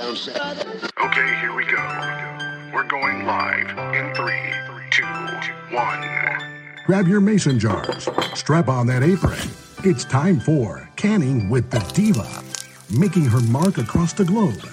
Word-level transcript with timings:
Okay, 0.00 1.40
here 1.40 1.54
we 1.56 1.64
go. 1.64 1.76
We're 2.72 2.86
going 2.86 3.26
live 3.26 3.70
in 3.94 4.14
three, 4.14 4.52
two, 4.90 5.04
one. 5.74 6.04
Grab 6.86 7.08
your 7.08 7.20
mason 7.20 7.58
jars, 7.58 8.08
strap 8.34 8.68
on 8.68 8.86
that 8.86 9.02
apron. 9.02 9.38
It's 9.84 10.04
time 10.04 10.38
for 10.38 10.88
Canning 10.94 11.48
with 11.48 11.70
the 11.70 11.80
Diva, 11.94 12.44
making 12.96 13.24
her 13.24 13.40
mark 13.40 13.78
across 13.78 14.12
the 14.12 14.24
globe, 14.24 14.68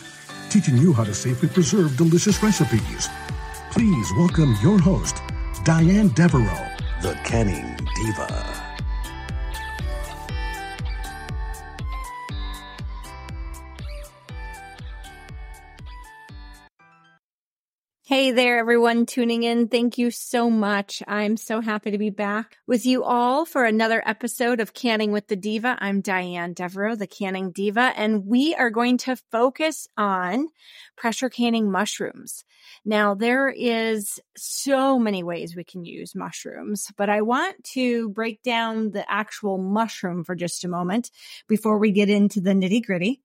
teaching 0.50 0.78
you 0.78 0.94
how 0.94 1.04
to 1.04 1.14
safely 1.14 1.50
preserve 1.50 1.98
delicious 1.98 2.44
recipes. 2.44 3.10
Please 3.72 4.08
welcome 4.18 4.56
your 4.62 4.80
host, 4.80 5.18
Diane 5.64 6.10
Devereaux, 6.10 6.70
the 7.02 7.14
Canning 7.24 7.76
Diva. 7.96 8.65
Hey 18.16 18.32
there, 18.32 18.60
everyone 18.60 19.06
tuning 19.06 19.44
in. 19.44 19.68
Thank 19.68 19.98
you 19.98 20.10
so 20.10 20.50
much. 20.50 21.04
I'm 21.06 21.36
so 21.36 21.60
happy 21.60 21.92
to 21.92 21.98
be 21.98 22.12
back 22.12 22.56
with 22.66 22.86
you 22.86 23.04
all 23.04 23.44
for 23.44 23.66
another 23.66 24.02
episode 24.06 24.62
of 24.62 24.74
Canning 24.74 25.12
with 25.12 25.28
the 25.28 25.36
Diva. 25.36 25.78
I'm 25.82 26.00
Diane 26.00 26.54
Devereaux, 26.54 26.96
the 26.96 27.08
Canning 27.08 27.52
Diva, 27.52 27.92
and 27.98 28.26
we 28.26 28.56
are 28.56 28.70
going 28.70 29.00
to 29.00 29.18
focus 29.34 29.90
on 29.98 30.48
pressure 30.96 31.28
canning 31.28 31.70
mushrooms. 31.70 32.46
Now, 32.86 33.16
there 33.16 33.50
is 33.50 34.18
so 34.38 34.98
many 34.98 35.22
ways 35.22 35.54
we 35.54 35.66
can 35.66 35.84
use 35.84 36.16
mushrooms, 36.16 36.88
but 36.96 37.10
I 37.10 37.22
want 37.22 37.62
to 37.74 38.08
break 38.12 38.42
down 38.44 38.92
the 38.92 39.04
actual 39.12 39.58
mushroom 39.58 40.24
for 40.24 40.36
just 40.36 40.64
a 40.64 40.70
moment 40.70 41.12
before 41.50 41.80
we 41.80 41.92
get 41.92 42.10
into 42.10 42.40
the 42.40 42.54
nitty 42.54 42.86
gritty. 42.86 43.25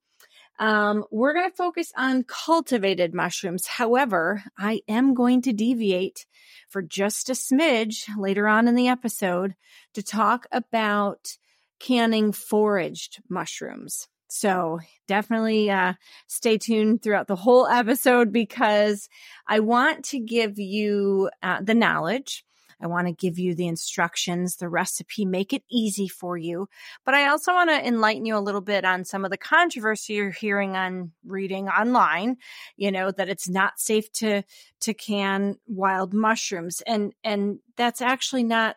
Um, 0.61 1.05
we're 1.11 1.33
going 1.33 1.51
to 1.51 1.57
focus 1.57 1.91
on 1.97 2.23
cultivated 2.23 3.15
mushrooms. 3.15 3.67
However, 3.67 4.45
I 4.59 4.83
am 4.87 5.15
going 5.15 5.41
to 5.43 5.55
deviate 5.55 6.27
for 6.69 6.83
just 6.83 7.30
a 7.30 7.33
smidge 7.33 8.05
later 8.19 8.47
on 8.47 8.69
in 8.69 8.75
the 8.75 8.89
episode 8.89 9.55
to 9.95 10.02
talk 10.02 10.47
about 10.52 11.39
canning 11.80 12.30
foraged 12.33 13.23
mushrooms. 13.30 14.07
So 14.29 14.80
definitely 15.09 15.71
uh, 15.71 15.95
stay 16.29 16.59
tuned 16.59 17.02
throughout 17.02 17.27
the 17.27 17.37
whole 17.37 17.67
episode 17.67 18.30
because 18.30 19.09
I 19.47 19.61
want 19.61 20.05
to 20.07 20.21
give 20.21 20.59
you 20.59 21.30
uh, 21.43 21.63
the 21.63 21.74
knowledge 21.74 22.45
I 22.83 22.87
want 22.87 23.07
to 23.07 23.13
give 23.13 23.39
you 23.39 23.55
the 23.55 23.69
instructions, 23.69 24.57
the 24.57 24.69
recipe, 24.69 25.25
make 25.25 25.53
it 25.53 25.63
easy 25.71 26.09
for 26.09 26.37
you. 26.37 26.69
But 27.05 27.15
I 27.15 27.29
also 27.29 27.53
want 27.53 27.71
to 27.71 27.87
enlighten 27.87 28.25
you 28.25 28.37
a 28.37 28.41
little 28.41 28.61
bit 28.61 28.85
on 28.85 29.05
some 29.05 29.25
of 29.25 29.31
the 29.31 29.37
controversy 29.37 30.15
you're 30.15 30.31
hearing 30.31 30.77
on 30.77 31.13
reading 31.27 31.69
online, 31.69 32.37
you 32.77 32.91
know, 32.91 33.11
that 33.11 33.29
it's 33.29 33.49
not 33.49 33.79
safe 33.79 34.11
to, 34.13 34.43
to 34.81 34.95
can 34.95 35.57
wild 35.67 36.15
mushrooms. 36.15 36.83
And, 36.87 37.13
and 37.23 37.59
that's 37.77 38.01
actually 38.01 38.45
not 38.45 38.77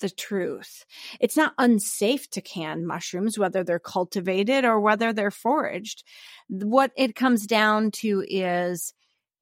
the 0.00 0.10
truth. 0.10 0.84
It's 1.20 1.36
not 1.36 1.54
unsafe 1.56 2.28
to 2.30 2.40
can 2.40 2.86
mushrooms, 2.86 3.38
whether 3.38 3.62
they're 3.62 3.78
cultivated 3.78 4.64
or 4.64 4.80
whether 4.80 5.12
they're 5.12 5.30
foraged. 5.30 6.04
What 6.48 6.90
it 6.96 7.14
comes 7.14 7.46
down 7.46 7.92
to 7.92 8.24
is 8.28 8.92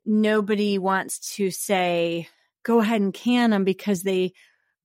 nobody 0.05 0.79
wants 0.79 1.35
to 1.37 1.51
say, 1.51 2.29
go 2.63 2.81
ahead 2.81 3.01
and 3.01 3.15
can 3.15 3.51
them 3.51 3.65
because 3.65 4.03
they 4.03 4.33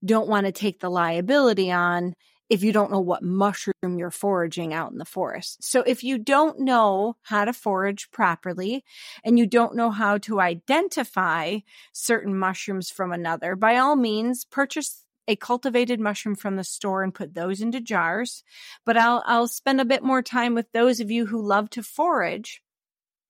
don't 0.04 0.28
want 0.28 0.46
to 0.46 0.52
take 0.52 0.80
the 0.80 0.90
liability 0.90 1.70
on 1.70 2.14
if 2.48 2.62
you 2.62 2.72
don't 2.72 2.90
know 2.90 3.00
what 3.00 3.22
mushroom 3.22 3.98
you're 3.98 4.10
foraging 4.10 4.72
out 4.72 4.90
in 4.90 4.98
the 4.98 5.04
forest. 5.04 5.62
So 5.62 5.82
if 5.82 6.02
you 6.02 6.18
don't 6.18 6.60
know 6.60 7.16
how 7.22 7.44
to 7.44 7.52
forage 7.52 8.10
properly 8.10 8.84
and 9.22 9.38
you 9.38 9.46
don't 9.46 9.76
know 9.76 9.90
how 9.90 10.18
to 10.18 10.40
identify 10.40 11.58
certain 11.92 12.38
mushrooms 12.38 12.90
from 12.90 13.12
another, 13.12 13.54
by 13.54 13.76
all 13.76 13.96
means, 13.96 14.44
purchase 14.46 15.04
a 15.26 15.36
cultivated 15.36 16.00
mushroom 16.00 16.34
from 16.34 16.56
the 16.56 16.64
store 16.64 17.02
and 17.02 17.14
put 17.14 17.34
those 17.34 17.60
into 17.60 17.82
jars. 17.82 18.42
But 18.86 18.96
I'll, 18.96 19.22
I'll 19.26 19.48
spend 19.48 19.78
a 19.78 19.84
bit 19.84 20.02
more 20.02 20.22
time 20.22 20.54
with 20.54 20.72
those 20.72 21.00
of 21.00 21.10
you 21.10 21.26
who 21.26 21.46
love 21.46 21.68
to 21.70 21.82
forage 21.82 22.62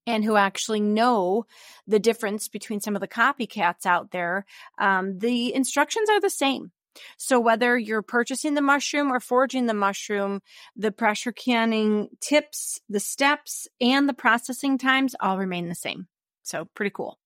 and 0.08 0.24
who 0.24 0.36
actually 0.36 0.80
know 0.80 1.44
the 1.86 1.98
difference 1.98 2.48
between 2.48 2.80
some 2.80 2.96
of 2.96 3.00
the 3.00 3.06
copycats 3.06 3.84
out 3.84 4.10
there, 4.10 4.46
um, 4.78 5.18
the 5.18 5.54
instructions 5.54 6.08
are 6.08 6.20
the 6.20 6.30
same. 6.30 6.72
So 7.18 7.38
whether 7.38 7.78
you're 7.78 8.02
purchasing 8.02 8.54
the 8.54 8.62
mushroom 8.62 9.12
or 9.12 9.20
foraging 9.20 9.66
the 9.66 9.74
mushroom, 9.74 10.40
the 10.74 10.90
pressure 10.90 11.30
canning 11.30 12.08
tips, 12.20 12.80
the 12.88 13.00
steps, 13.00 13.68
and 13.82 14.08
the 14.08 14.14
processing 14.14 14.78
times 14.78 15.14
all 15.20 15.38
remain 15.38 15.68
the 15.68 15.74
same. 15.74 16.08
So 16.42 16.68
pretty 16.74 16.90
cool. 16.90 17.18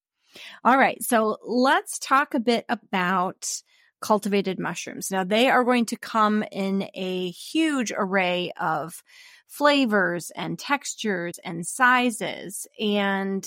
All 0.64 0.76
right. 0.76 1.00
So 1.02 1.38
let's 1.46 2.00
talk 2.00 2.34
a 2.34 2.40
bit 2.40 2.64
about 2.68 3.62
cultivated 4.00 4.58
mushrooms. 4.58 5.10
Now 5.12 5.22
they 5.22 5.48
are 5.48 5.62
going 5.62 5.86
to 5.86 5.96
come 5.96 6.42
in 6.50 6.88
a 6.94 7.30
huge 7.30 7.92
array 7.96 8.52
of 8.60 9.02
flavors 9.52 10.32
and 10.34 10.58
textures 10.58 11.38
and 11.44 11.66
sizes. 11.66 12.66
And 12.80 13.46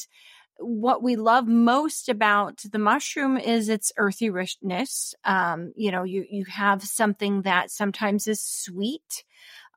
what 0.59 1.01
we 1.01 1.15
love 1.15 1.47
most 1.47 2.09
about 2.09 2.61
the 2.71 2.77
mushroom 2.77 3.37
is 3.37 3.69
its 3.69 3.91
earthy 3.97 4.29
richness. 4.29 5.15
Um, 5.23 5.73
you 5.75 5.91
know, 5.91 6.03
you, 6.03 6.23
you 6.29 6.45
have 6.45 6.83
something 6.83 7.41
that 7.41 7.71
sometimes 7.71 8.27
is 8.27 8.39
sweet. 8.39 9.23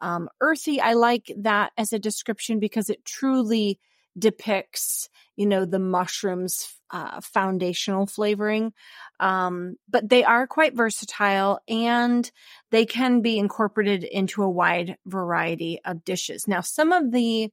Um, 0.02 0.28
earthy, 0.40 0.80
I 0.82 0.92
like 0.92 1.32
that 1.38 1.72
as 1.78 1.94
a 1.94 1.98
description 1.98 2.60
because 2.60 2.90
it 2.90 3.06
truly 3.06 3.80
depicts, 4.18 5.08
you 5.34 5.46
know, 5.46 5.64
the 5.64 5.78
mushroom's 5.78 6.74
uh, 6.90 7.20
foundational 7.20 8.06
flavoring. 8.06 8.72
Um, 9.18 9.76
but 9.88 10.08
they 10.08 10.24
are 10.24 10.46
quite 10.46 10.74
versatile 10.74 11.60
and 11.68 12.30
they 12.70 12.86
can 12.86 13.20
be 13.20 13.38
incorporated 13.38 14.04
into 14.04 14.42
a 14.42 14.50
wide 14.50 14.96
variety 15.06 15.80
of 15.84 16.04
dishes. 16.04 16.46
Now, 16.46 16.60
some 16.60 16.92
of 16.92 17.12
the 17.12 17.50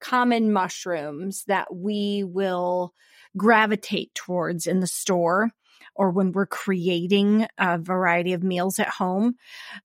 common 0.00 0.52
mushrooms 0.52 1.44
that 1.46 1.74
we 1.74 2.24
will 2.24 2.94
gravitate 3.36 4.14
towards 4.14 4.66
in 4.66 4.80
the 4.80 4.86
store 4.86 5.50
or 5.94 6.10
when 6.10 6.32
we're 6.32 6.46
creating 6.46 7.46
a 7.58 7.78
variety 7.78 8.32
of 8.32 8.42
meals 8.42 8.78
at 8.78 8.88
home 8.88 9.34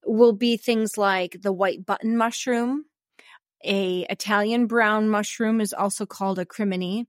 will 0.04 0.32
be 0.32 0.56
things 0.56 0.96
like 0.96 1.36
the 1.42 1.52
white 1.52 1.84
button 1.84 2.16
mushroom. 2.16 2.84
A 3.64 4.06
Italian 4.08 4.66
brown 4.66 5.08
mushroom 5.08 5.60
is 5.60 5.72
also 5.72 6.06
called 6.06 6.38
a 6.38 6.46
crimini. 6.46 7.06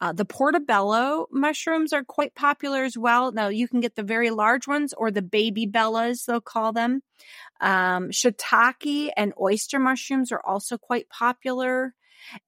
Uh, 0.00 0.12
the 0.12 0.24
portobello 0.24 1.26
mushrooms 1.30 1.92
are 1.92 2.04
quite 2.04 2.34
popular 2.34 2.84
as 2.84 2.96
well. 2.96 3.32
Now 3.32 3.48
you 3.48 3.68
can 3.68 3.80
get 3.80 3.96
the 3.96 4.02
very 4.02 4.30
large 4.30 4.66
ones 4.66 4.94
or 4.94 5.10
the 5.10 5.22
baby 5.22 5.66
bellas, 5.66 6.24
they'll 6.24 6.40
call 6.40 6.72
them. 6.72 7.02
Um, 7.60 8.08
shiitake 8.10 9.10
and 9.16 9.34
oyster 9.38 9.78
mushrooms 9.78 10.32
are 10.32 10.40
also 10.44 10.78
quite 10.78 11.08
popular. 11.10 11.94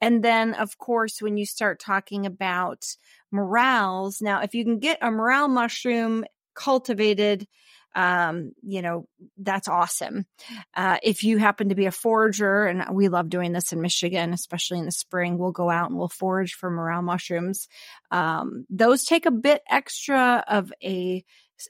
And 0.00 0.22
then, 0.22 0.54
of 0.54 0.78
course, 0.78 1.20
when 1.20 1.36
you 1.36 1.46
start 1.46 1.80
talking 1.80 2.24
about 2.24 2.84
morels, 3.30 4.22
now 4.22 4.40
if 4.40 4.54
you 4.54 4.64
can 4.64 4.78
get 4.78 4.98
a 5.02 5.10
morel 5.10 5.48
mushroom 5.48 6.24
cultivated 6.54 7.46
um, 7.94 8.53
you 8.62 8.82
know, 8.82 9.06
that's 9.38 9.69
awesome. 9.69 10.26
Uh, 10.75 10.98
if 11.03 11.22
you 11.22 11.38
happen 11.38 11.69
to 11.69 11.75
be 11.75 11.86
a 11.86 11.92
forager, 11.92 12.64
and 12.64 12.84
we 12.94 13.08
love 13.08 13.28
doing 13.28 13.53
this 13.53 13.72
in 13.72 13.80
Michigan, 13.80 14.32
especially 14.32 14.78
in 14.78 14.86
the 14.86 14.92
spring, 14.92 15.38
we'll 15.38 15.53
go 15.53 15.70
out 15.70 15.91
and 15.91 15.98
we'll 15.98 16.08
forage 16.08 16.54
for 16.54 16.70
morel 16.70 17.02
mushrooms. 17.02 17.69
Um, 18.10 18.66
those 18.70 19.04
take 19.04 19.26
a 19.26 19.31
bit 19.31 19.62
extra 19.70 20.44
of 20.48 20.72
a, 20.82 21.25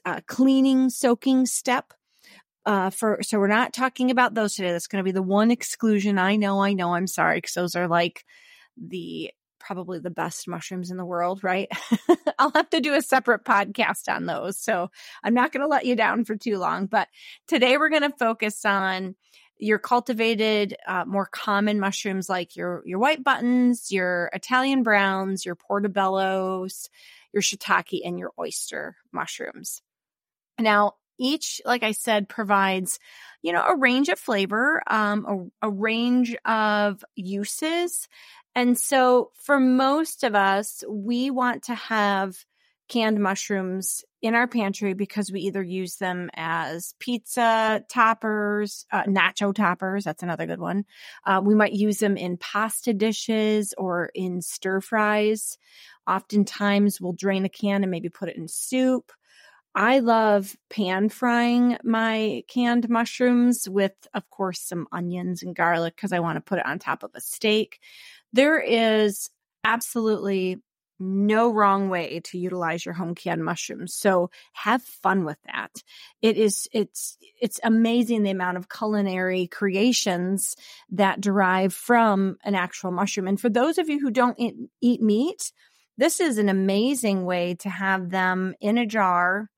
a 0.05 0.21
cleaning, 0.23 0.89
soaking 0.89 1.45
step. 1.45 1.93
Uh, 2.65 2.89
for 2.89 3.19
so 3.21 3.39
we're 3.39 3.47
not 3.47 3.73
talking 3.73 4.09
about 4.09 4.33
those 4.33 4.55
today. 4.55 4.71
That's 4.71 4.87
going 4.87 5.01
to 5.01 5.03
be 5.03 5.11
the 5.11 5.21
one 5.21 5.51
exclusion. 5.51 6.17
I 6.17 6.37
know, 6.37 6.61
I 6.61 6.71
know. 6.71 6.93
I'm 6.93 7.07
sorry 7.07 7.39
because 7.39 7.53
those 7.53 7.75
are 7.75 7.89
like 7.89 8.23
the 8.77 9.31
probably 9.65 9.99
the 9.99 10.09
best 10.09 10.47
mushrooms 10.47 10.91
in 10.91 10.97
the 10.97 11.05
world, 11.05 11.43
right? 11.43 11.69
I'll 12.39 12.51
have 12.51 12.69
to 12.71 12.81
do 12.81 12.93
a 12.93 13.01
separate 13.01 13.45
podcast 13.45 14.13
on 14.13 14.25
those. 14.25 14.57
So 14.57 14.89
I'm 15.23 15.33
not 15.33 15.51
going 15.51 15.61
to 15.61 15.67
let 15.67 15.85
you 15.85 15.95
down 15.95 16.25
for 16.25 16.35
too 16.35 16.57
long. 16.57 16.87
But 16.87 17.07
today 17.47 17.77
we're 17.77 17.89
going 17.89 18.01
to 18.03 18.17
focus 18.17 18.65
on 18.65 19.15
your 19.57 19.79
cultivated, 19.79 20.75
uh, 20.85 21.05
more 21.05 21.27
common 21.31 21.79
mushrooms 21.79 22.27
like 22.27 22.55
your 22.55 22.81
your 22.85 22.99
white 22.99 23.23
buttons, 23.23 23.91
your 23.91 24.29
Italian 24.33 24.83
browns, 24.83 25.45
your 25.45 25.55
portobellos, 25.55 26.89
your 27.31 27.41
shiitake, 27.41 28.01
and 28.03 28.19
your 28.19 28.31
oyster 28.37 28.97
mushrooms. 29.13 29.81
Now, 30.59 30.95
each, 31.17 31.61
like 31.65 31.83
I 31.83 31.91
said, 31.91 32.27
provides, 32.27 32.99
you 33.41 33.53
know, 33.53 33.63
a 33.63 33.77
range 33.77 34.09
of 34.09 34.19
flavor, 34.19 34.81
um, 34.87 35.51
a, 35.61 35.67
a 35.67 35.69
range 35.69 36.35
of 36.45 37.03
uses, 37.15 38.07
and 38.55 38.77
so 38.77 39.31
for 39.35 39.59
most 39.59 40.23
of 40.23 40.35
us, 40.35 40.83
we 40.87 41.31
want 41.31 41.63
to 41.63 41.75
have 41.75 42.35
canned 42.89 43.19
mushrooms 43.19 44.03
in 44.21 44.35
our 44.35 44.47
pantry 44.47 44.93
because 44.93 45.31
we 45.31 45.41
either 45.41 45.63
use 45.63 45.95
them 45.97 46.29
as 46.35 46.93
pizza 46.99 47.83
toppers, 47.89 48.85
uh, 48.91 49.03
nacho 49.03 49.53
toppers. 49.53 50.03
That's 50.03 50.23
another 50.23 50.45
good 50.45 50.59
one. 50.59 50.85
Uh, 51.25 51.41
we 51.43 51.55
might 51.55 51.73
use 51.73 51.97
them 51.97 52.17
in 52.17 52.37
pasta 52.37 52.93
dishes 52.93 53.73
or 53.77 54.11
in 54.13 54.41
stir 54.41 54.79
fries. 54.81 55.57
Oftentimes, 56.07 57.01
we'll 57.01 57.13
drain 57.13 57.45
a 57.45 57.49
can 57.49 57.83
and 57.83 57.91
maybe 57.91 58.09
put 58.09 58.29
it 58.29 58.37
in 58.37 58.47
soup. 58.47 59.11
I 59.75 59.99
love 59.99 60.55
pan 60.69 61.09
frying 61.09 61.77
my 61.83 62.43
canned 62.47 62.89
mushrooms 62.89 63.67
with, 63.67 63.93
of 64.13 64.29
course, 64.29 64.59
some 64.59 64.87
onions 64.91 65.41
and 65.41 65.55
garlic 65.55 65.95
because 65.95 66.13
I 66.13 66.19
want 66.19 66.35
to 66.35 66.41
put 66.41 66.59
it 66.59 66.65
on 66.65 66.77
top 66.77 67.01
of 67.01 67.11
a 67.15 67.21
steak. 67.21 67.79
There 68.33 68.59
is 68.59 69.29
absolutely 69.63 70.61
no 70.99 71.51
wrong 71.51 71.89
way 71.89 72.21
to 72.23 72.37
utilize 72.37 72.85
your 72.85 72.93
home 72.93 73.15
canned 73.15 73.43
mushrooms. 73.43 73.93
So 73.93 74.29
have 74.53 74.81
fun 74.83 75.25
with 75.25 75.37
that. 75.45 75.71
It 76.21 76.37
is, 76.37 76.67
it's, 76.71 77.17
it's 77.41 77.59
amazing 77.63 78.23
the 78.23 78.29
amount 78.29 78.57
of 78.57 78.69
culinary 78.69 79.47
creations 79.47 80.55
that 80.91 81.19
derive 81.19 81.73
from 81.73 82.37
an 82.43 82.55
actual 82.55 82.91
mushroom. 82.91 83.27
And 83.27 83.39
for 83.39 83.49
those 83.49 83.77
of 83.77 83.89
you 83.89 83.99
who 83.99 84.11
don't 84.11 84.39
eat, 84.39 84.55
eat 84.81 85.01
meat, 85.01 85.51
this 85.97 86.19
is 86.19 86.37
an 86.37 86.49
amazing 86.49 87.25
way 87.25 87.55
to 87.55 87.69
have 87.69 88.09
them 88.09 88.53
in 88.61 88.77
a 88.77 88.85
jar 88.85 89.49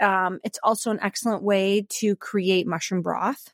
um, 0.00 0.40
it's 0.44 0.58
also 0.62 0.90
an 0.90 1.00
excellent 1.02 1.42
way 1.42 1.86
to 1.88 2.16
create 2.16 2.66
mushroom 2.66 3.02
broth. 3.02 3.52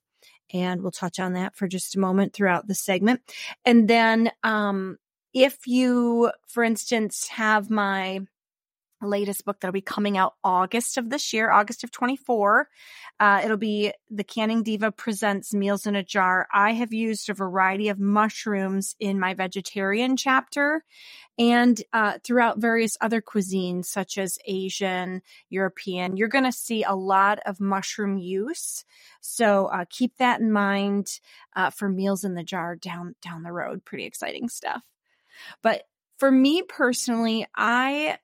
And 0.52 0.82
we'll 0.82 0.92
touch 0.92 1.18
on 1.18 1.32
that 1.34 1.56
for 1.56 1.66
just 1.66 1.96
a 1.96 2.00
moment 2.00 2.32
throughout 2.32 2.68
the 2.68 2.74
segment. 2.74 3.20
And 3.64 3.88
then, 3.88 4.30
um, 4.42 4.98
if 5.34 5.66
you, 5.66 6.30
for 6.46 6.64
instance, 6.64 7.28
have 7.28 7.68
my 7.68 8.20
latest 9.02 9.44
book 9.44 9.60
that'll 9.60 9.72
be 9.72 9.80
coming 9.80 10.16
out 10.16 10.34
August 10.42 10.96
of 10.96 11.10
this 11.10 11.32
year, 11.32 11.50
August 11.50 11.84
of 11.84 11.90
24. 11.90 12.68
Uh, 13.18 13.40
it'll 13.44 13.56
be 13.56 13.92
The 14.10 14.24
Canning 14.24 14.62
Diva 14.62 14.92
Presents 14.92 15.54
Meals 15.54 15.86
in 15.86 15.96
a 15.96 16.02
Jar. 16.02 16.46
I 16.52 16.72
have 16.72 16.92
used 16.92 17.28
a 17.28 17.34
variety 17.34 17.88
of 17.88 17.98
mushrooms 17.98 18.94
in 18.98 19.20
my 19.20 19.34
vegetarian 19.34 20.16
chapter 20.16 20.84
and 21.38 21.82
uh, 21.92 22.18
throughout 22.24 22.58
various 22.58 22.96
other 23.00 23.20
cuisines, 23.20 23.86
such 23.86 24.16
as 24.16 24.38
Asian, 24.46 25.22
European. 25.50 26.16
You're 26.16 26.28
going 26.28 26.44
to 26.44 26.52
see 26.52 26.82
a 26.82 26.94
lot 26.94 27.40
of 27.44 27.60
mushroom 27.60 28.16
use. 28.16 28.84
So 29.20 29.66
uh, 29.66 29.84
keep 29.90 30.16
that 30.16 30.40
in 30.40 30.50
mind 30.50 31.20
uh, 31.54 31.70
for 31.70 31.88
meals 31.88 32.24
in 32.24 32.34
the 32.34 32.42
jar 32.42 32.76
down 32.76 33.14
down 33.22 33.42
the 33.42 33.52
road. 33.52 33.84
Pretty 33.84 34.04
exciting 34.04 34.48
stuff. 34.48 34.82
But 35.62 35.82
for 36.18 36.30
me 36.30 36.62
personally, 36.62 37.46
I 37.54 38.18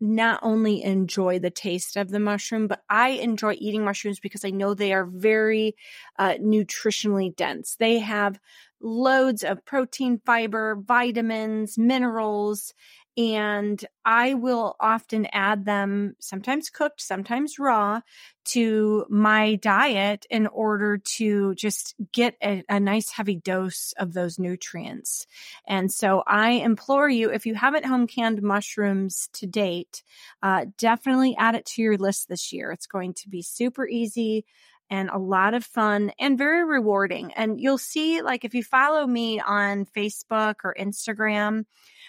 not 0.00 0.40
only 0.42 0.82
enjoy 0.82 1.38
the 1.38 1.50
taste 1.50 1.96
of 1.96 2.10
the 2.10 2.20
mushroom, 2.20 2.66
but 2.66 2.82
I 2.90 3.10
enjoy 3.10 3.56
eating 3.58 3.84
mushrooms 3.84 4.20
because 4.20 4.44
I 4.44 4.50
know 4.50 4.74
they 4.74 4.92
are 4.92 5.06
very 5.06 5.76
uh, 6.18 6.34
nutritionally 6.40 7.34
dense. 7.34 7.76
They 7.78 7.98
have 8.00 8.38
loads 8.80 9.42
of 9.42 9.64
protein, 9.64 10.20
fiber, 10.26 10.76
vitamins, 10.76 11.78
minerals, 11.78 12.74
and 13.16 13.84
I 14.04 14.34
will 14.34 14.74
often 14.80 15.26
add 15.26 15.64
them, 15.64 16.16
sometimes 16.18 16.68
cooked, 16.68 17.00
sometimes 17.00 17.58
raw, 17.58 18.00
to 18.46 19.06
my 19.08 19.54
diet 19.54 20.26
in 20.28 20.46
order 20.48 20.98
to 20.98 21.54
just 21.54 21.94
get 22.12 22.36
a, 22.42 22.64
a, 22.68 22.80
nice 22.80 23.10
heavy 23.10 23.36
dose 23.36 23.94
of 23.98 24.12
those 24.12 24.38
nutrients. 24.38 25.26
And 25.66 25.90
so 25.90 26.22
I 26.26 26.50
implore 26.50 27.08
you, 27.08 27.30
if 27.30 27.46
you 27.46 27.54
haven't 27.54 27.86
home 27.86 28.06
canned 28.06 28.42
mushrooms 28.42 29.28
to 29.34 29.46
date, 29.46 30.02
uh, 30.42 30.66
definitely 30.76 31.36
add 31.38 31.54
it 31.54 31.66
to 31.66 31.82
your 31.82 31.96
list 31.96 32.28
this 32.28 32.52
year. 32.52 32.72
It's 32.72 32.86
going 32.86 33.14
to 33.14 33.28
be 33.28 33.42
super 33.42 33.86
easy 33.88 34.44
and 34.90 35.08
a 35.08 35.18
lot 35.18 35.54
of 35.54 35.64
fun 35.64 36.12
and 36.18 36.36
very 36.36 36.64
rewarding. 36.64 37.32
And 37.34 37.60
you'll 37.60 37.78
see, 37.78 38.22
like, 38.22 38.44
if 38.44 38.54
you 38.54 38.62
follow 38.62 39.06
me 39.06 39.40
on 39.40 39.86
Facebook 39.86 40.56
or 40.64 40.74
Instagram, 40.78 41.64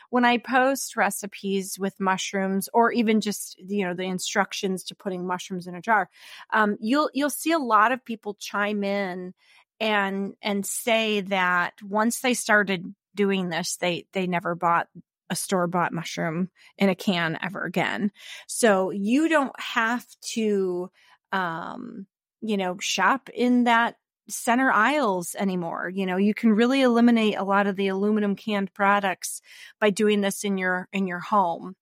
when 0.10 0.25
I 0.25 0.38
post 0.38 0.96
recipes 0.96 1.78
with 1.80 2.00
mushrooms 2.00 2.69
or 2.74 2.92
even 2.92 3.22
just, 3.22 3.57
you 3.60 3.86
know, 3.86 3.94
the 3.94 4.04
instructions 4.04 4.84
to 4.86 4.96
putting 4.96 5.25
mushrooms 5.25 5.68
in 5.68 5.75
a 5.75 5.81
jar, 5.81 6.10
um, 6.54 6.78
you'll, 6.80 7.10
you'll 7.13 7.30
see 7.30 7.52
a 7.52 7.60
lot 7.60 7.92
of 7.92 8.06
people 8.06 8.36
chime 8.40 8.84
in 8.84 9.34
and, 9.80 10.34
and 10.42 10.66
say 10.66 11.22
that 11.22 11.74
once 11.81 12.22
they 12.22 12.34
started 12.34 12.94
doing 13.16 13.50
this, 13.50 13.78
they, 13.78 14.06
they 14.13 14.28
never 14.28 14.56
bought 14.56 14.88
a 15.30 15.36
store 15.36 15.68
bought 15.68 15.92
mushroom 15.92 16.50
in 16.78 16.90
a 16.90 16.96
can 16.96 17.38
ever 17.42 17.63
again. 17.63 18.12
So 18.48 18.92
you 18.92 19.28
don't 19.28 19.60
have 19.60 20.06
to, 20.34 20.92
um, 21.31 22.06
you 22.42 22.58
know, 22.58 22.78
shop 22.80 23.30
in 23.34 23.63
that 23.63 23.96
center 24.30 24.72
aisles 24.72 25.36
anymore. 25.38 25.89
You 25.94 26.06
know, 26.06 26.18
you 26.18 26.33
can 26.33 26.51
really 26.51 26.81
eliminate 26.81 27.36
a 27.38 27.44
lot 27.44 27.68
of 27.68 27.75
the 27.75 27.88
aluminum 27.88 28.36
canned 28.36 28.74
products 28.74 29.42
by 29.80 29.89
doing 29.89 30.22
this 30.22 30.44
in 30.44 30.57
your 30.57 30.88
in 30.92 31.07
your 31.07 31.19
home. 31.19 31.75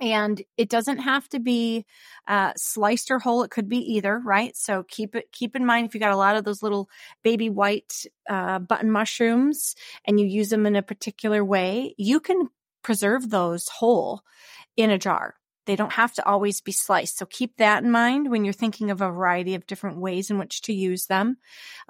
And 0.00 0.40
it 0.56 0.68
doesn't 0.68 0.98
have 0.98 1.28
to 1.30 1.40
be 1.40 1.84
uh, 2.28 2.52
sliced 2.56 3.10
or 3.10 3.18
whole. 3.18 3.42
It 3.42 3.50
could 3.50 3.68
be 3.68 3.78
either, 3.94 4.20
right? 4.24 4.56
So 4.56 4.84
keep 4.84 5.16
it 5.16 5.32
keep 5.32 5.56
in 5.56 5.66
mind 5.66 5.86
if 5.86 5.94
you 5.94 6.00
got 6.00 6.12
a 6.12 6.16
lot 6.16 6.36
of 6.36 6.44
those 6.44 6.62
little 6.62 6.88
baby 7.24 7.50
white 7.50 8.06
uh, 8.28 8.60
button 8.60 8.90
mushrooms 8.90 9.74
and 10.04 10.20
you 10.20 10.26
use 10.26 10.50
them 10.50 10.66
in 10.66 10.76
a 10.76 10.82
particular 10.82 11.44
way, 11.44 11.94
you 11.98 12.20
can 12.20 12.48
preserve 12.82 13.28
those 13.30 13.68
whole 13.68 14.22
in 14.76 14.90
a 14.90 14.98
jar. 14.98 15.34
They 15.68 15.76
don't 15.76 15.92
have 15.92 16.14
to 16.14 16.26
always 16.26 16.62
be 16.62 16.72
sliced. 16.72 17.18
So 17.18 17.26
keep 17.26 17.58
that 17.58 17.84
in 17.84 17.90
mind 17.90 18.30
when 18.30 18.42
you're 18.42 18.54
thinking 18.54 18.90
of 18.90 19.02
a 19.02 19.10
variety 19.10 19.54
of 19.54 19.66
different 19.66 19.98
ways 19.98 20.30
in 20.30 20.38
which 20.38 20.62
to 20.62 20.72
use 20.72 21.04
them. 21.04 21.36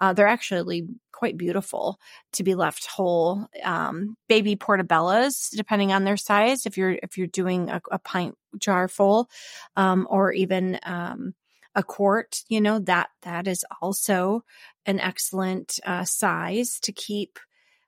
Uh, 0.01 0.13
they're 0.13 0.27
actually 0.27 0.89
quite 1.13 1.39
beautiful 1.39 2.01
to 2.33 2.43
be 2.43 2.57
left 2.57 2.87
whole. 2.87 3.47
Um, 3.63 4.17
baby 4.29 4.57
portobellos, 4.57 5.51
depending 5.57 5.93
on 5.93 6.03
their 6.03 6.17
size, 6.17 6.67
if 6.67 6.77
you're 6.77 6.99
if 7.05 7.17
you're 7.17 7.29
doing 7.29 7.71
a, 7.71 7.81
a 7.93 8.01
pint 8.01 8.37
jar 8.59 8.89
full, 8.89 9.31
um, 9.77 10.09
or 10.11 10.33
even 10.33 10.81
um, 10.83 11.35
a 11.77 11.85
quart, 11.85 12.43
you 12.49 12.61
know 12.61 12.81
that 12.81 13.11
that 13.23 13.47
is 13.47 13.65
also 13.81 14.43
an 14.87 14.99
excellent 14.99 15.79
uh, 15.87 16.03
size 16.03 16.81
to 16.81 16.91
keep 16.91 17.39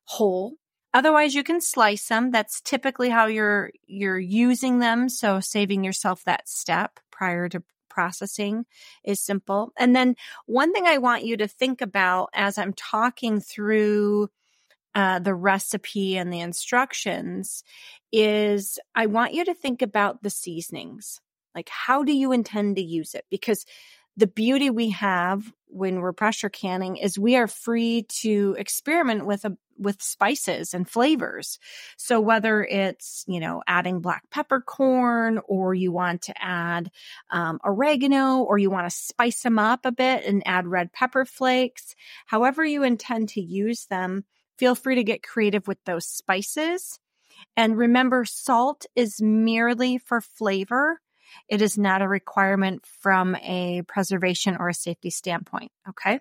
whole 0.05 0.55
Otherwise, 0.93 1.35
you 1.35 1.45
can 1.45 1.61
slice 1.61 2.09
them. 2.09 2.31
That's 2.31 2.61
typically 2.61 3.09
how 3.09 3.27
you're 3.27 3.71
you're 3.87 4.19
using 4.19 4.79
them. 4.81 5.09
So 5.09 5.41
saving 5.41 5.85
yourself 5.85 6.25
that 6.25 6.49
step 6.49 6.99
prior 7.11 7.49
to 7.51 7.63
processing 7.89 8.65
is 9.05 9.21
simple. 9.21 9.73
And 9.77 9.95
then 9.95 10.17
one 10.47 10.73
thing 10.73 10.87
I 10.87 10.99
want 10.99 11.25
you 11.25 11.37
to 11.39 11.49
think 11.49 11.81
about 11.81 12.31
as 12.33 12.57
I'm 12.57 12.73
talking 12.73 13.41
through 13.41 14.29
uh, 14.95 15.19
the 15.19 15.35
recipe 15.35 16.17
and 16.17 16.33
the 16.33 16.41
instructions 16.41 17.63
is 18.11 18.79
I 18.95 19.07
want 19.07 19.35
you 19.35 19.45
to 19.45 19.55
think 19.55 19.83
about 19.83 20.23
the 20.23 20.31
seasonings. 20.31 21.21
Like, 21.55 21.69
how 21.69 22.05
do 22.05 22.13
you 22.13 22.33
intend 22.33 22.77
to 22.77 22.83
use 22.83 23.15
it? 23.15 23.25
Because 23.31 23.67
the 24.21 24.27
beauty 24.27 24.69
we 24.69 24.91
have 24.91 25.51
when 25.67 26.01
we're 26.01 26.13
pressure 26.13 26.51
canning 26.51 26.97
is 26.97 27.19
we 27.19 27.37
are 27.37 27.47
free 27.47 28.05
to 28.09 28.55
experiment 28.59 29.25
with 29.25 29.45
a 29.47 29.57
with 29.79 30.03
spices 30.03 30.75
and 30.75 30.87
flavors. 30.87 31.59
So 31.97 32.21
whether 32.21 32.63
it's, 32.63 33.25
you 33.27 33.41
know, 33.41 33.63
adding 33.67 34.01
black 34.01 34.29
peppercorn 34.31 35.41
or 35.49 35.73
you 35.73 35.91
want 35.91 36.21
to 36.23 36.35
add 36.39 36.91
um, 37.31 37.61
oregano 37.65 38.41
or 38.41 38.59
you 38.59 38.69
want 38.69 38.91
to 38.91 38.95
spice 38.95 39.43
them 39.43 39.59
up 39.59 39.87
a 39.87 39.93
bit 39.93 40.27
and 40.27 40.43
add 40.45 40.67
red 40.67 40.93
pepper 40.93 41.25
flakes, 41.25 41.95
however 42.27 42.63
you 42.63 42.83
intend 42.83 43.31
to 43.31 43.41
use 43.41 43.87
them, 43.87 44.27
feel 44.59 44.75
free 44.75 44.97
to 44.97 45.05
get 45.05 45.23
creative 45.23 45.67
with 45.67 45.83
those 45.87 46.07
spices. 46.07 47.01
And 47.57 47.79
remember, 47.79 48.27
salt 48.27 48.85
is 48.95 49.23
merely 49.23 49.97
for 49.97 50.21
flavor. 50.21 51.01
It 51.49 51.63
is 51.63 51.79
not 51.79 52.03
a 52.03 52.09
requirement 52.09 52.85
from 53.01 53.37
a 53.37 53.83
preservation 53.89 54.57
or 54.59 54.69
a 54.69 54.75
safety 54.75 55.11
standpoint. 55.11 55.73
Okay. 55.89 56.21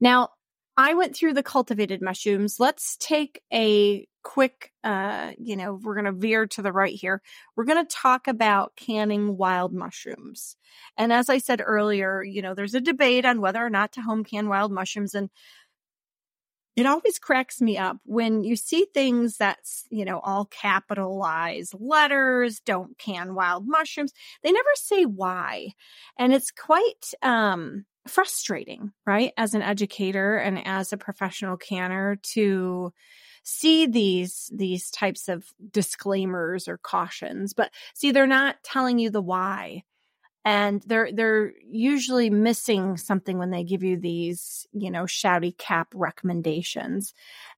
Now, 0.00 0.30
I 0.76 0.94
went 0.94 1.14
through 1.14 1.34
the 1.34 1.42
cultivated 1.42 2.00
mushrooms. 2.00 2.58
Let's 2.58 2.96
take 2.96 3.42
a 3.52 4.06
quick, 4.22 4.72
uh, 4.84 5.32
you 5.38 5.56
know, 5.56 5.74
we're 5.74 5.94
going 5.94 6.06
to 6.06 6.12
veer 6.12 6.46
to 6.46 6.62
the 6.62 6.72
right 6.72 6.94
here. 6.94 7.20
We're 7.56 7.64
going 7.64 7.84
to 7.84 7.94
talk 7.94 8.28
about 8.28 8.76
canning 8.76 9.36
wild 9.36 9.72
mushrooms. 9.72 10.56
And 10.96 11.12
as 11.12 11.28
I 11.28 11.38
said 11.38 11.62
earlier, 11.64 12.22
you 12.22 12.42
know, 12.42 12.54
there's 12.54 12.74
a 12.74 12.80
debate 12.80 13.24
on 13.24 13.40
whether 13.40 13.64
or 13.64 13.70
not 13.70 13.92
to 13.92 14.00
home 14.00 14.24
can 14.24 14.48
wild 14.48 14.72
mushrooms. 14.72 15.14
And 15.14 15.30
it 16.76 16.86
always 16.86 17.18
cracks 17.18 17.60
me 17.60 17.76
up 17.76 17.98
when 18.04 18.44
you 18.44 18.56
see 18.56 18.86
things 18.94 19.36
that's, 19.36 19.86
you 19.90 20.04
know, 20.04 20.20
all 20.20 20.44
capitalized 20.46 21.74
letters, 21.78 22.60
don't 22.60 22.96
can 22.98 23.34
wild 23.34 23.66
mushrooms. 23.66 24.12
They 24.42 24.52
never 24.52 24.68
say 24.74 25.04
why. 25.04 25.70
And 26.18 26.32
it's 26.32 26.50
quite, 26.50 27.12
um, 27.22 27.84
frustrating, 28.06 28.92
right? 29.06 29.32
As 29.36 29.54
an 29.54 29.62
educator 29.62 30.36
and 30.36 30.66
as 30.66 30.92
a 30.92 30.96
professional 30.96 31.56
canner 31.56 32.16
to 32.34 32.92
see 33.42 33.86
these 33.86 34.50
these 34.54 34.90
types 34.90 35.28
of 35.28 35.46
disclaimers 35.70 36.68
or 36.68 36.76
cautions 36.76 37.54
but 37.54 37.70
see 37.94 38.12
they're 38.12 38.26
not 38.26 38.56
telling 38.62 38.98
you 38.98 39.08
the 39.10 39.22
why 39.22 39.82
and 40.44 40.82
they're 40.86 41.10
they're 41.12 41.52
usually 41.68 42.30
missing 42.30 42.96
something 42.96 43.38
when 43.38 43.50
they 43.50 43.64
give 43.64 43.82
you 43.82 43.98
these 43.98 44.66
you 44.72 44.90
know 44.90 45.04
shouty 45.04 45.56
cap 45.56 45.88
recommendations. 45.94 47.14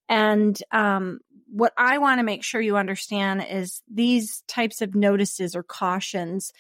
And 0.09 0.61
um, 0.73 1.21
what 1.55 1.75
i 1.77 1.99
want 1.99 2.19
to 2.19 2.23
make 2.25 2.43
sure 2.43 2.63
you 2.63 2.79
understand 2.79 3.45
is 3.49 3.83
these 3.93 4.43
types 4.49 4.81
of 4.81 4.95
notices 4.95 5.55
or 5.55 5.63
cautions 5.63 6.51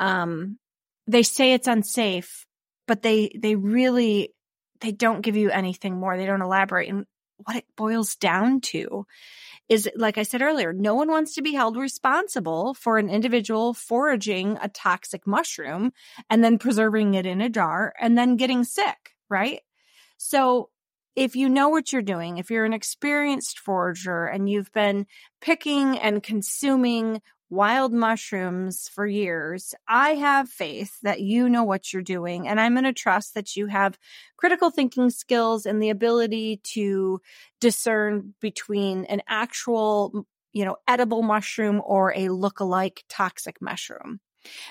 um, 0.00 0.58
they 1.06 1.22
say 1.22 1.52
it's 1.52 1.68
unsafe 1.68 2.46
but 2.88 3.02
they 3.02 3.30
they 3.38 3.54
really 3.54 4.34
they 4.80 4.92
don't 4.92 5.20
give 5.20 5.36
you 5.36 5.50
anything 5.50 5.96
more. 5.96 6.16
They 6.16 6.26
don't 6.26 6.42
elaborate. 6.42 6.88
And 6.88 7.06
what 7.44 7.56
it 7.56 7.66
boils 7.76 8.16
down 8.16 8.60
to 8.60 9.06
is 9.68 9.88
like 9.96 10.18
I 10.18 10.24
said 10.24 10.42
earlier, 10.42 10.72
no 10.72 10.94
one 10.94 11.08
wants 11.08 11.34
to 11.34 11.42
be 11.42 11.54
held 11.54 11.76
responsible 11.76 12.74
for 12.74 12.98
an 12.98 13.08
individual 13.08 13.72
foraging 13.72 14.58
a 14.60 14.68
toxic 14.68 15.26
mushroom 15.26 15.92
and 16.28 16.42
then 16.42 16.58
preserving 16.58 17.14
it 17.14 17.24
in 17.24 17.40
a 17.40 17.48
jar 17.48 17.94
and 18.00 18.18
then 18.18 18.36
getting 18.36 18.64
sick, 18.64 19.14
right? 19.28 19.60
So 20.16 20.70
if 21.14 21.36
you 21.36 21.48
know 21.48 21.68
what 21.68 21.92
you're 21.92 22.02
doing, 22.02 22.38
if 22.38 22.50
you're 22.50 22.64
an 22.64 22.72
experienced 22.72 23.58
forager 23.60 24.26
and 24.26 24.48
you've 24.48 24.72
been 24.72 25.06
picking 25.40 25.98
and 25.98 26.22
consuming 26.22 27.22
wild 27.50 27.92
mushrooms 27.92 28.88
for 28.88 29.06
years, 29.06 29.74
I 29.88 30.14
have 30.14 30.48
faith 30.48 30.98
that 31.02 31.20
you 31.20 31.48
know 31.48 31.64
what 31.64 31.92
you're 31.92 32.00
doing. 32.00 32.48
And 32.48 32.60
I'm 32.60 32.74
going 32.74 32.84
to 32.84 32.92
trust 32.92 33.34
that 33.34 33.56
you 33.56 33.66
have 33.66 33.98
critical 34.36 34.70
thinking 34.70 35.10
skills 35.10 35.66
and 35.66 35.82
the 35.82 35.90
ability 35.90 36.60
to 36.74 37.20
discern 37.60 38.34
between 38.40 39.04
an 39.06 39.20
actual, 39.28 40.24
you 40.52 40.64
know, 40.64 40.76
edible 40.88 41.22
mushroom 41.22 41.82
or 41.84 42.14
a 42.16 42.28
look-alike 42.28 43.04
toxic 43.08 43.60
mushroom. 43.60 44.20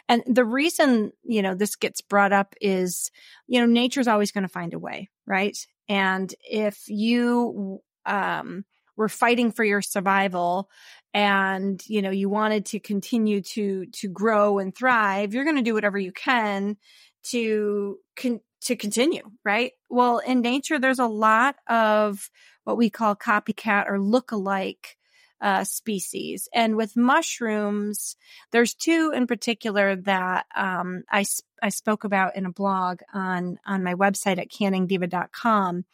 And 0.08 0.24
the 0.26 0.46
reason, 0.46 1.12
you 1.24 1.42
know, 1.42 1.54
this 1.54 1.76
gets 1.76 2.02
brought 2.02 2.34
up 2.34 2.56
is, 2.60 3.12
you 3.46 3.60
know, 3.60 3.68
nature's 3.68 4.08
always 4.08 4.32
going 4.32 4.44
to 4.44 4.48
find 4.48 4.74
a 4.74 4.80
way, 4.80 5.10
right? 5.28 5.58
And 5.88 6.34
if 6.50 6.86
you, 6.88 7.82
um, 8.06 8.64
were 9.00 9.10
fighting 9.10 9.50
for 9.50 9.64
your 9.64 9.82
survival 9.82 10.70
and 11.14 11.82
you 11.88 12.02
know 12.02 12.12
you 12.12 12.30
wanted 12.30 12.66
to 12.66 12.80
continue 12.80 13.42
to 13.42 13.86
to 13.88 14.10
grow 14.10 14.60
and 14.60 14.76
thrive 14.76 15.34
you're 15.34 15.46
going 15.46 15.56
to 15.56 15.64
do 15.64 15.74
whatever 15.74 15.98
you 15.98 16.12
can 16.12 16.76
to 17.24 17.98
con- 18.16 18.42
to 18.62 18.76
continue 18.76 19.24
right? 19.46 19.72
Well 19.90 20.20
in 20.20 20.42
nature 20.42 20.78
there's 20.78 21.00
a 21.00 21.08
lot 21.08 21.56
of 21.68 22.30
what 22.66 22.78
we 22.78 22.90
call 22.90 23.16
copycat 23.16 23.90
or 23.90 24.00
look-alike 24.00 24.98
uh, 25.42 25.64
species. 25.64 26.50
And 26.54 26.76
with 26.76 26.98
mushrooms 26.98 28.18
there's 28.52 28.74
two 28.74 29.14
in 29.16 29.26
particular 29.26 29.96
that 29.96 30.46
um, 30.54 31.04
I, 31.10 31.24
I 31.64 31.70
spoke 31.70 32.04
about 32.04 32.36
in 32.36 32.46
a 32.46 32.52
blog 32.52 33.00
on 33.14 33.58
on 33.66 33.82
my 33.82 33.96
website 33.96 34.40
at 34.40 34.52
canningdiva.com 34.52 35.86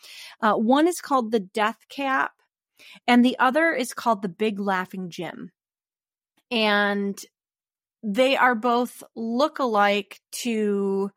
uh, 0.41 0.53
one 0.55 0.87
is 0.87 0.99
called 0.99 1.31
the 1.31 1.39
death 1.39 1.77
cap 1.87 2.31
and 3.07 3.23
the 3.23 3.37
other 3.39 3.73
is 3.73 3.93
called 3.93 4.21
The 4.21 4.29
Big 4.29 4.59
Laughing 4.59 5.09
Gym. 5.09 5.51
And 6.51 7.19
they 8.03 8.37
are 8.37 8.55
both 8.55 9.03
look-alike 9.15 10.19
to 10.43 11.09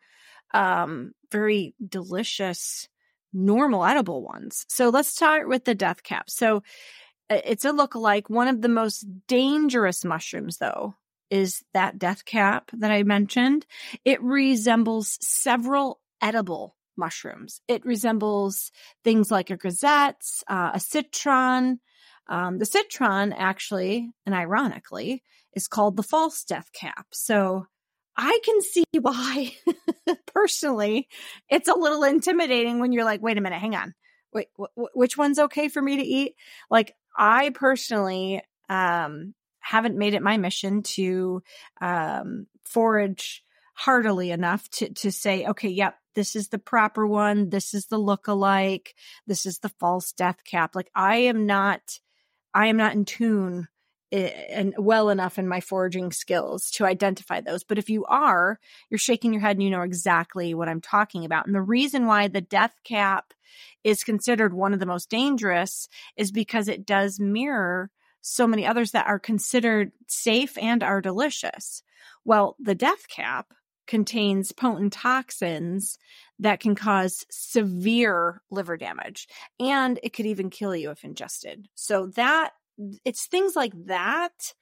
um, 0.55 1.12
very 1.31 1.75
delicious, 1.87 2.88
normal 3.33 3.85
edible 3.85 4.23
ones. 4.23 4.65
So 4.69 4.88
let's 4.88 5.11
start 5.11 5.49
with 5.49 5.65
the 5.65 5.75
death 5.75 6.03
cap. 6.03 6.31
So 6.31 6.62
it's 7.29 7.67
a 7.67 7.73
look-alike. 7.73 8.31
One 8.31 8.49
of 8.49 8.62
the 8.62 8.71
most 8.71 9.07
dangerous 9.27 10.03
mushrooms, 10.05 10.57
though, 10.57 10.95
is 11.31 11.62
that 11.75 11.99
death 11.99 12.25
cap 12.25 12.71
that 12.73 12.91
I 12.91 13.03
mentioned. 13.03 13.67
It 14.07 14.23
resembles 14.23 15.19
several 15.21 16.00
edible 16.23 16.75
mushrooms. 16.99 17.61
It 17.69 17.87
resembles 17.87 18.71
things 19.05 19.31
like 19.31 19.50
a 19.50 19.57
grisettes, 19.57 20.43
uh, 20.49 20.73
a 20.75 20.81
citron. 20.81 21.81
Um, 22.28 22.59
the 22.59 22.67
citron 22.67 23.33
actually, 23.33 24.11
and 24.26 24.35
ironically, 24.35 25.23
is 25.55 25.69
called 25.69 25.97
the 25.97 26.02
false 26.02 26.45
death 26.45 26.71
cap. 26.73 27.07
So 27.12 27.67
I 28.17 28.38
can 28.45 28.61
see 28.61 28.85
why, 29.00 29.52
personally, 30.26 31.09
it's 31.49 31.69
a 31.69 31.78
little 31.78 32.05
intimidating 32.05 32.81
when 32.81 32.93
you're 32.93 33.05
like, 33.05 33.23
wait 33.23 33.38
a 33.38 33.40
minute, 33.40 33.61
hang 33.61 33.76
on. 33.76 33.95
Wait, 34.33 34.49
wh- 34.59 34.95
which 34.95 35.17
one's 35.17 35.38
okay 35.38 35.69
for 35.69 35.81
me 35.81 35.97
to 35.97 36.02
eat? 36.02 36.35
Like, 36.71 36.95
I 37.17 37.50
personally 37.50 38.43
um, 38.69 39.35
haven't 39.61 39.97
made 39.97 40.14
it 40.14 40.23
my 40.23 40.37
mission 40.37 40.83
to 40.83 41.43
um, 41.81 42.47
forage 42.64 43.43
heartily 43.78 44.32
enough 44.32 44.68
to 44.70 44.92
to 44.92 45.12
say, 45.12 45.47
okay, 45.47 45.68
yep, 45.68 45.94
this 46.16 46.35
is 46.35 46.49
the 46.49 46.58
proper 46.58 47.06
one, 47.06 47.49
this 47.50 47.75
is 47.75 47.87
the 47.87 47.97
look-alike, 47.99 48.97
this 49.28 49.47
is 49.47 49.61
the 49.61 49.68
false 49.68 50.11
death 50.11 50.42
cap. 50.44 50.75
Like 50.75 50.90
I 50.97 51.18
am 51.18 51.47
not, 51.47 52.00
I 52.52 52.66
am 52.66 52.76
not 52.76 52.94
in 52.94 53.04
tune 53.04 53.68
eh, 54.11 54.32
and 54.50 54.75
well 54.78 55.11
enough 55.11 55.38
in 55.38 55.47
my 55.47 55.61
foraging 55.61 56.11
skills 56.11 56.73
to 56.73 56.87
identify 56.87 57.40
those. 57.40 57.62
But 57.62 57.78
if 57.78 57.88
you 57.88 58.04
are, 58.06 58.58
you're 58.90 58.99
shaking 58.99 59.32
your 59.32 59.42
head 59.42 59.54
and 59.54 59.62
you 59.62 59.70
know 59.70 59.82
exactly 59.82 60.54
what 60.54 60.68
I'm 60.68 60.80
talking 60.80 61.25
about. 61.25 61.47
And 61.47 61.54
the 61.54 61.62
reason 61.62 62.06
why 62.06 62.26
the 62.26 62.40
death 62.40 62.75
cap 62.82 63.32
is 63.85 64.02
considered 64.02 64.52
one 64.52 64.75
of 64.75 64.80
the 64.80 64.87
most 64.87 65.08
dangerous 65.08 65.88
is 66.16 66.32
because 66.32 66.66
it 66.66 66.85
does 66.85 67.20
mirror 67.20 67.92
so 68.23 68.44
many 68.44 68.66
others 68.66 68.90
that 68.90 69.06
are 69.06 69.20
considered 69.20 69.92
safe 70.08 70.58
and 70.58 70.82
are 70.82 71.00
delicious. 71.00 71.85
Well, 72.25 72.56
the 72.58 72.75
death 72.75 73.08
cap 73.08 73.54
contains 73.88 74.52
potent 74.52 74.92
toxins 74.92 75.99
that 76.38 76.61
can 76.61 76.76
cause 76.76 77.26
severe 77.30 78.40
liver 78.50 78.76
damage 78.76 79.26
and 79.59 79.99
it 80.04 80.12
could 80.12 80.26
even 80.26 80.50
kill 80.50 80.76
you 80.76 80.90
if 80.90 81.02
ingested. 81.02 81.66
So 81.75 82.07
that 82.14 82.52
it's 83.04 83.26
things 83.26 83.57
like 83.57 83.73
that 83.87 84.54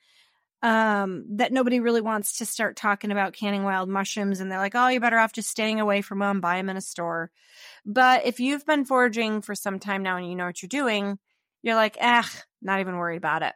um, 0.62 1.26
that 1.37 1.52
nobody 1.52 1.80
really 1.80 2.00
wants 2.00 2.38
to 2.38 2.47
start 2.47 2.76
talking 2.76 3.12
about 3.12 3.35
canning 3.35 3.62
wild 3.62 3.90
mushrooms 3.90 4.40
and 4.40 4.50
they're 4.50 4.59
like, 4.59 4.75
"Oh, 4.75 4.88
you're 4.88 5.02
better 5.02 5.18
off 5.18 5.33
just 5.33 5.50
staying 5.50 5.80
away 5.80 6.00
from 6.00 6.21
them, 6.21 6.40
buy 6.40 6.56
them 6.56 6.71
in 6.71 6.78
a 6.78 6.80
store." 6.80 7.30
But 7.85 8.25
if 8.25 8.40
you've 8.40 8.64
been 8.64 8.87
foraging 8.87 9.42
for 9.42 9.54
some 9.54 9.78
time 9.78 10.02
now 10.02 10.16
and 10.16 10.26
you 10.28 10.35
know 10.35 10.47
what 10.47 10.62
you're 10.62 10.68
doing, 10.68 11.18
you're 11.62 11.75
like, 11.75 11.99
"Ah, 12.00 12.28
not 12.62 12.80
even 12.80 12.97
worried 12.97 13.18
about 13.18 13.42
it." 13.42 13.54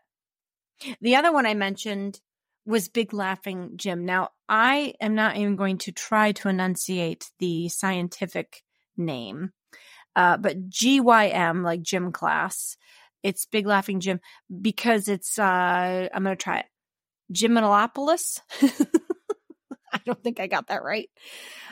The 1.00 1.16
other 1.16 1.32
one 1.32 1.46
I 1.46 1.54
mentioned 1.54 2.20
was 2.66 2.88
Big 2.88 3.12
Laughing 3.12 3.72
Gym. 3.76 4.04
Now, 4.04 4.30
I 4.48 4.94
am 5.00 5.14
not 5.14 5.36
even 5.36 5.56
going 5.56 5.78
to 5.78 5.92
try 5.92 6.32
to 6.32 6.48
enunciate 6.48 7.30
the 7.38 7.68
scientific 7.68 8.62
name, 8.96 9.52
uh, 10.16 10.36
but 10.36 10.68
GYM, 10.68 11.64
like 11.64 11.82
gym 11.82 12.12
class, 12.12 12.76
it's 13.22 13.46
Big 13.46 13.66
Laughing 13.66 14.00
Gym 14.00 14.20
because 14.60 15.08
it's, 15.08 15.38
uh, 15.38 16.08
I'm 16.12 16.22
going 16.22 16.36
to 16.36 16.42
try 16.42 16.60
it. 16.60 16.66
Gymnalopolis. 17.32 18.40
I 19.92 20.00
don't 20.04 20.22
think 20.22 20.40
I 20.40 20.46
got 20.46 20.68
that 20.68 20.82
right. 20.82 21.08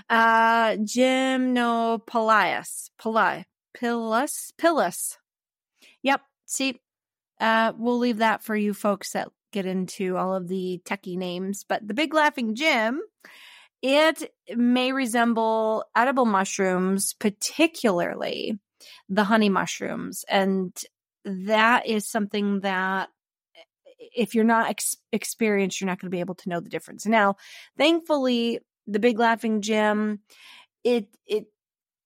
Uh, 0.08 0.76
Gymnopilias. 0.76 2.90
Pili. 3.00 3.44
Pilus. 3.76 4.52
Pilus. 4.58 5.18
Yep. 6.02 6.20
See, 6.46 6.80
uh, 7.40 7.72
we'll 7.76 7.98
leave 7.98 8.18
that 8.18 8.42
for 8.42 8.56
you 8.56 8.74
folks 8.74 9.12
that 9.12 9.28
get 9.52 9.66
into 9.66 10.16
all 10.16 10.34
of 10.34 10.48
the 10.48 10.80
techie 10.84 11.16
names, 11.16 11.64
but 11.68 11.86
the 11.86 11.94
Big 11.94 12.14
Laughing 12.14 12.54
Gym, 12.54 13.00
it 13.82 14.32
may 14.54 14.92
resemble 14.92 15.84
edible 15.94 16.26
mushrooms, 16.26 17.14
particularly 17.14 18.58
the 19.08 19.24
honey 19.24 19.48
mushrooms. 19.48 20.24
And 20.28 20.76
that 21.24 21.86
is 21.86 22.08
something 22.08 22.60
that 22.60 23.08
if 23.98 24.34
you're 24.34 24.44
not 24.44 24.70
ex- 24.70 24.96
experienced, 25.12 25.80
you're 25.80 25.86
not 25.86 26.00
going 26.00 26.10
to 26.10 26.14
be 26.14 26.20
able 26.20 26.34
to 26.36 26.48
know 26.48 26.60
the 26.60 26.70
difference. 26.70 27.06
Now, 27.06 27.36
thankfully, 27.76 28.60
the 28.86 28.98
Big 28.98 29.18
Laughing 29.18 29.60
Gym, 29.60 30.20
it, 30.84 31.08
it, 31.26 31.46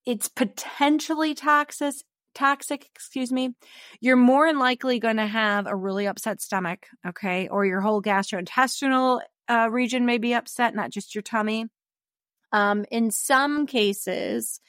it's 0.05 0.29
potentially 0.29 1.35
toxic 1.35 1.95
toxic, 2.35 2.87
excuse 2.95 3.33
me, 3.33 3.55
you're 4.01 4.17
more 4.17 4.47
than 4.47 4.59
likely 4.59 4.99
going 4.99 5.17
to 5.17 5.27
have 5.27 5.67
a 5.67 5.77
really 5.77 6.07
upset 6.07 6.41
stomach, 6.41 6.87
okay? 7.07 7.49
Or 7.49 7.65
your 7.65 7.81
whole 7.81 8.03
gastrointestinal 8.03 9.21
uh, 9.49 9.69
region 9.71 10.07
may 10.07 10.19
be 10.19 10.35
upset, 10.35 10.75
not 10.75 10.91
just 10.91 11.15
your 11.15 11.23
tummy. 11.23 11.67
Um, 12.53 12.85
in 12.91 13.11
some 13.11 13.67
cases, 13.67 14.61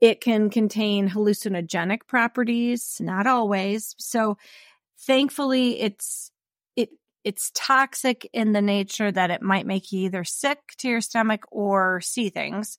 it 0.00 0.20
can 0.20 0.50
contain 0.50 1.08
hallucinogenic 1.08 2.06
properties, 2.08 2.96
not 3.00 3.26
always. 3.26 3.94
So, 3.98 4.36
thankfully, 4.98 5.80
it's 5.80 6.32
it 6.74 6.90
it's 7.22 7.52
toxic 7.54 8.28
in 8.32 8.52
the 8.52 8.62
nature 8.62 9.12
that 9.12 9.30
it 9.30 9.42
might 9.42 9.66
make 9.66 9.92
you 9.92 10.06
either 10.06 10.24
sick 10.24 10.58
to 10.78 10.88
your 10.88 11.00
stomach 11.00 11.44
or 11.52 12.00
see 12.00 12.30
things, 12.30 12.78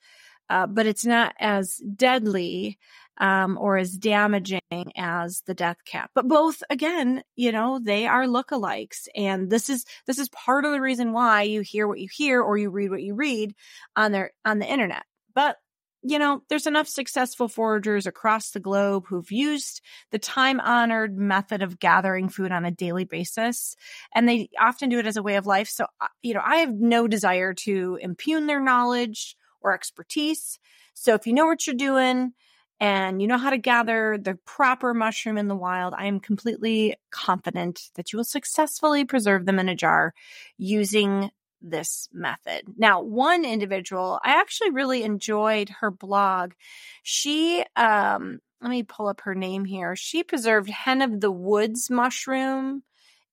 uh, 0.49 0.67
but 0.67 0.85
it's 0.85 1.05
not 1.05 1.33
as 1.39 1.77
deadly 1.95 2.77
um, 3.17 3.57
or 3.59 3.77
as 3.77 3.97
damaging 3.97 4.61
as 4.95 5.41
the 5.45 5.53
death 5.53 5.77
cap. 5.85 6.11
But 6.15 6.27
both, 6.27 6.63
again, 6.69 7.23
you 7.35 7.51
know, 7.51 7.79
they 7.81 8.07
are 8.07 8.25
lookalikes. 8.25 9.07
And 9.15 9.49
this 9.49 9.69
is, 9.69 9.85
this 10.07 10.19
is 10.19 10.29
part 10.29 10.65
of 10.65 10.71
the 10.71 10.81
reason 10.81 11.13
why 11.13 11.43
you 11.43 11.61
hear 11.61 11.87
what 11.87 11.99
you 11.99 12.07
hear 12.11 12.41
or 12.41 12.57
you 12.57 12.69
read 12.69 12.89
what 12.89 13.03
you 13.03 13.15
read 13.15 13.53
on 13.95 14.11
their, 14.11 14.31
on 14.45 14.59
the 14.59 14.71
internet. 14.71 15.03
But 15.33 15.57
you 16.03 16.19
know, 16.19 16.41
there's 16.49 16.67
enough 16.67 16.87
successful 16.87 17.47
foragers 17.47 18.05
across 18.05 18.51
the 18.51 18.59
globe 18.59 19.05
who've 19.07 19.31
used 19.31 19.81
the 20.11 20.19
time 20.19 20.59
honored 20.59 21.17
method 21.17 21.61
of 21.61 21.79
gathering 21.79 22.27
food 22.27 22.51
on 22.51 22.65
a 22.65 22.71
daily 22.71 23.05
basis. 23.05 23.75
And 24.13 24.27
they 24.27 24.49
often 24.59 24.89
do 24.89 24.99
it 24.99 25.07
as 25.07 25.15
a 25.15 25.23
way 25.23 25.35
of 25.35 25.47
life. 25.47 25.69
So, 25.69 25.85
uh, 26.01 26.07
you 26.21 26.33
know, 26.33 26.41
I 26.45 26.57
have 26.57 26.73
no 26.73 27.07
desire 27.07 27.53
to 27.53 27.97
impugn 28.01 28.47
their 28.47 28.61
knowledge 28.61 29.37
or 29.61 29.73
expertise. 29.73 30.59
So 30.93 31.13
if 31.13 31.25
you 31.25 31.31
know 31.31 31.45
what 31.45 31.65
you're 31.65 31.75
doing, 31.75 32.33
and 32.83 33.21
you 33.21 33.29
know 33.29 33.37
how 33.37 33.49
to 33.49 33.57
gather 33.57 34.17
the 34.21 34.35
proper 34.43 34.93
mushroom 34.93 35.37
in 35.37 35.47
the 35.47 35.55
wild, 35.55 35.93
I 35.97 36.07
am 36.07 36.19
completely 36.19 36.97
confident 37.11 37.79
that 37.95 38.11
you 38.11 38.17
will 38.17 38.25
successfully 38.25 39.05
preserve 39.05 39.45
them 39.45 39.57
in 39.57 39.69
a 39.69 39.75
jar 39.75 40.13
using 40.57 41.31
this 41.61 42.09
method. 42.11 42.63
Now, 42.75 43.01
one 43.01 43.45
individual, 43.45 44.19
I 44.21 44.31
actually 44.33 44.71
really 44.71 45.03
enjoyed 45.03 45.69
her 45.79 45.91
blog. 45.91 46.55
She, 47.03 47.63
um, 47.77 48.39
let 48.59 48.69
me 48.69 48.83
pull 48.83 49.07
up 49.07 49.21
her 49.21 49.33
name 49.33 49.63
here. 49.63 49.95
She 49.95 50.21
preserved 50.21 50.69
hen 50.69 51.01
of 51.01 51.21
the 51.21 51.31
woods 51.31 51.89
mushroom 51.89 52.83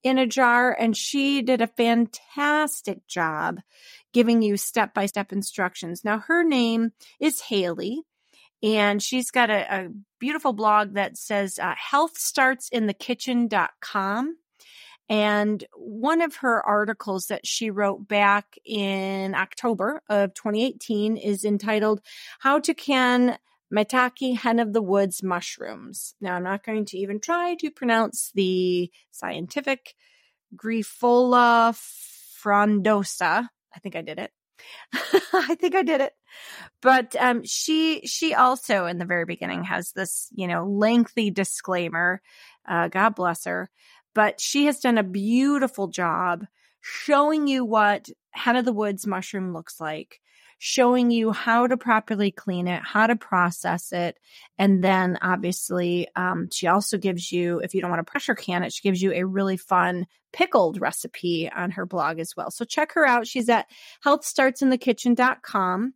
in 0.04 0.16
a 0.18 0.28
jar 0.28 0.76
and 0.78 0.96
she 0.96 1.42
did 1.42 1.60
a 1.60 1.66
fantastic 1.66 3.04
job 3.08 3.58
giving 4.12 4.42
you 4.42 4.56
step 4.56 4.94
by 4.94 5.06
step 5.06 5.32
instructions. 5.32 6.04
Now, 6.04 6.20
her 6.20 6.44
name 6.44 6.92
is 7.18 7.40
Haley 7.40 8.04
and 8.62 9.02
she's 9.02 9.30
got 9.30 9.48
a, 9.50 9.74
a 9.74 9.88
beautiful 10.18 10.52
blog 10.52 10.94
that 10.94 11.16
says 11.16 11.58
uh, 11.58 11.74
healthstartsinthekitchen.com. 11.92 14.36
And 15.08 15.64
one 15.74 16.20
of 16.20 16.36
her 16.36 16.64
articles 16.64 17.26
that 17.26 17.44
she 17.44 17.70
wrote 17.70 18.06
back 18.06 18.56
in 18.64 19.34
October 19.34 20.02
of 20.08 20.34
2018 20.34 21.16
is 21.16 21.44
entitled 21.44 22.00
How 22.38 22.60
to 22.60 22.74
Can 22.74 23.36
Maitake 23.74 24.36
Hen 24.36 24.60
of 24.60 24.72
the 24.72 24.82
Woods 24.82 25.22
Mushrooms. 25.22 26.14
Now, 26.20 26.36
I'm 26.36 26.44
not 26.44 26.64
going 26.64 26.84
to 26.86 26.98
even 26.98 27.18
try 27.18 27.56
to 27.56 27.70
pronounce 27.70 28.30
the 28.34 28.90
scientific 29.10 29.94
Grifola 30.54 31.74
frondosa. 32.42 33.48
I 33.74 33.78
think 33.80 33.96
I 33.96 34.02
did 34.02 34.18
it. 34.18 34.32
I 35.32 35.54
think 35.54 35.74
I 35.74 35.82
did 35.82 36.00
it. 36.00 36.12
But 36.82 37.14
um, 37.16 37.44
she 37.44 38.06
she 38.06 38.34
also 38.34 38.86
in 38.86 38.98
the 38.98 39.04
very 39.04 39.24
beginning 39.24 39.64
has 39.64 39.92
this 39.92 40.28
you 40.32 40.46
know 40.46 40.66
lengthy 40.66 41.30
disclaimer. 41.30 42.22
Uh, 42.68 42.88
God 42.88 43.14
bless 43.14 43.44
her 43.44 43.70
but 44.14 44.40
she 44.40 44.66
has 44.66 44.80
done 44.80 44.98
a 44.98 45.02
beautiful 45.02 45.88
job 45.88 46.46
showing 46.80 47.46
you 47.46 47.64
what 47.64 48.08
hen 48.32 48.56
of 48.56 48.64
the 48.64 48.72
woods 48.72 49.06
mushroom 49.06 49.52
looks 49.52 49.80
like, 49.80 50.20
showing 50.62 51.10
you 51.10 51.32
how 51.32 51.66
to 51.66 51.78
properly 51.78 52.30
clean 52.30 52.68
it, 52.68 52.82
how 52.84 53.06
to 53.06 53.16
process 53.16 53.92
it. 53.92 54.18
And 54.58 54.84
then 54.84 55.16
obviously, 55.22 56.06
um, 56.16 56.50
she 56.52 56.66
also 56.66 56.98
gives 56.98 57.32
you, 57.32 57.60
if 57.60 57.72
you 57.72 57.80
don't 57.80 57.88
want 57.88 58.06
to 58.06 58.10
pressure 58.10 58.34
can 58.34 58.62
it, 58.62 58.70
she 58.70 58.82
gives 58.82 59.00
you 59.00 59.10
a 59.14 59.24
really 59.24 59.56
fun 59.56 60.06
pickled 60.34 60.78
recipe 60.78 61.50
on 61.50 61.70
her 61.70 61.86
blog 61.86 62.18
as 62.18 62.36
well. 62.36 62.50
So 62.50 62.66
check 62.66 62.92
her 62.92 63.06
out. 63.06 63.26
She's 63.26 63.48
at 63.48 63.68
healthstartsinthekitchen.com 64.04 65.94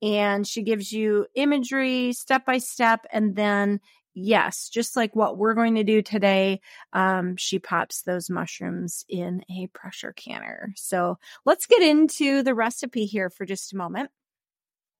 and 0.00 0.46
she 0.46 0.62
gives 0.62 0.90
you 0.90 1.26
imagery 1.34 2.14
step 2.14 2.46
by 2.46 2.58
step 2.58 3.04
and 3.12 3.36
then 3.36 3.78
yes, 4.18 4.68
just 4.68 4.96
like 4.96 5.14
what 5.14 5.38
we're 5.38 5.54
going 5.54 5.76
to 5.76 5.84
do 5.84 6.02
today, 6.02 6.60
um, 6.92 7.36
she 7.36 7.58
pops 7.58 8.02
those 8.02 8.28
mushrooms 8.28 9.04
in 9.08 9.42
a 9.50 9.68
pressure 9.68 10.12
canner. 10.12 10.72
So 10.76 11.18
let's 11.44 11.66
get 11.66 11.82
into 11.82 12.42
the 12.42 12.54
recipe 12.54 13.06
here 13.06 13.30
for 13.30 13.46
just 13.46 13.72
a 13.72 13.76
moment. 13.76 14.10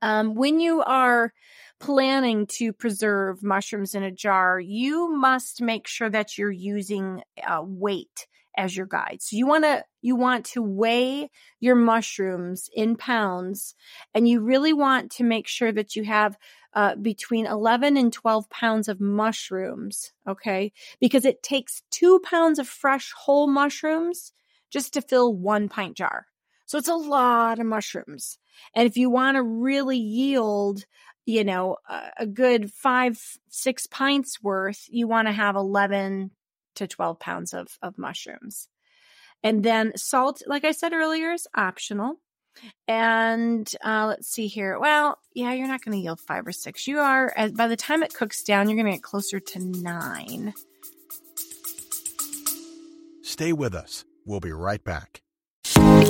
Um, 0.00 0.34
when 0.34 0.60
you 0.60 0.82
are 0.82 1.32
planning 1.80 2.46
to 2.46 2.72
preserve 2.72 3.42
mushrooms 3.42 3.94
in 3.94 4.04
a 4.04 4.12
jar, 4.12 4.60
you 4.60 5.14
must 5.16 5.60
make 5.60 5.88
sure 5.88 6.08
that 6.08 6.38
you're 6.38 6.50
using 6.50 7.22
uh, 7.44 7.62
weight 7.64 8.26
as 8.56 8.76
your 8.76 8.86
guide. 8.86 9.18
So 9.20 9.36
you 9.36 9.46
want 9.46 9.64
to 9.64 9.84
you 10.02 10.16
want 10.16 10.44
to 10.46 10.62
weigh 10.62 11.30
your 11.60 11.76
mushrooms 11.76 12.68
in 12.74 12.96
pounds 12.96 13.74
and 14.14 14.28
you 14.28 14.40
really 14.40 14.72
want 14.72 15.12
to 15.12 15.24
make 15.24 15.46
sure 15.46 15.72
that 15.72 15.96
you 15.96 16.04
have 16.04 16.36
uh, 16.78 16.94
between 16.94 17.44
11 17.44 17.96
and 17.96 18.12
12 18.12 18.48
pounds 18.50 18.86
of 18.86 19.00
mushrooms, 19.00 20.12
okay? 20.28 20.72
Because 21.00 21.24
it 21.24 21.42
takes 21.42 21.82
2 21.90 22.20
pounds 22.20 22.60
of 22.60 22.68
fresh 22.68 23.10
whole 23.10 23.48
mushrooms 23.48 24.32
just 24.70 24.92
to 24.92 25.02
fill 25.02 25.34
1 25.34 25.68
pint 25.68 25.96
jar. 25.96 26.26
So 26.66 26.78
it's 26.78 26.86
a 26.86 26.94
lot 26.94 27.58
of 27.58 27.66
mushrooms. 27.66 28.38
And 28.74 28.86
if 28.86 28.96
you 28.96 29.10
want 29.10 29.34
to 29.34 29.42
really 29.42 29.98
yield 29.98 30.84
you 31.26 31.42
know, 31.42 31.78
a, 31.88 32.10
a 32.18 32.26
good 32.26 32.72
five, 32.72 33.20
six 33.48 33.88
pints 33.88 34.40
worth, 34.40 34.86
you 34.88 35.08
want 35.08 35.26
to 35.26 35.32
have 35.32 35.56
11 35.56 36.30
to 36.76 36.86
12 36.86 37.18
pounds 37.18 37.52
of, 37.54 37.76
of 37.82 37.98
mushrooms. 37.98 38.68
And 39.42 39.64
then 39.64 39.96
salt, 39.96 40.42
like 40.46 40.64
I 40.64 40.70
said 40.70 40.92
earlier, 40.92 41.32
is 41.32 41.48
optional. 41.56 42.20
And 42.86 43.70
uh, 43.84 44.06
let's 44.08 44.28
see 44.28 44.46
here. 44.46 44.78
Well, 44.78 45.18
yeah, 45.34 45.52
you're 45.52 45.68
not 45.68 45.84
going 45.84 45.96
to 45.96 46.02
yield 46.02 46.20
five 46.20 46.46
or 46.46 46.52
six. 46.52 46.86
You 46.86 46.98
are, 46.98 47.32
as, 47.36 47.52
by 47.52 47.68
the 47.68 47.76
time 47.76 48.02
it 48.02 48.14
cooks 48.14 48.42
down, 48.42 48.68
you're 48.68 48.76
going 48.76 48.86
to 48.86 48.98
get 48.98 49.02
closer 49.02 49.40
to 49.40 49.58
nine. 49.58 50.54
Stay 53.22 53.52
with 53.52 53.74
us. 53.74 54.04
We'll 54.24 54.40
be 54.40 54.52
right 54.52 54.82
back. 54.82 55.22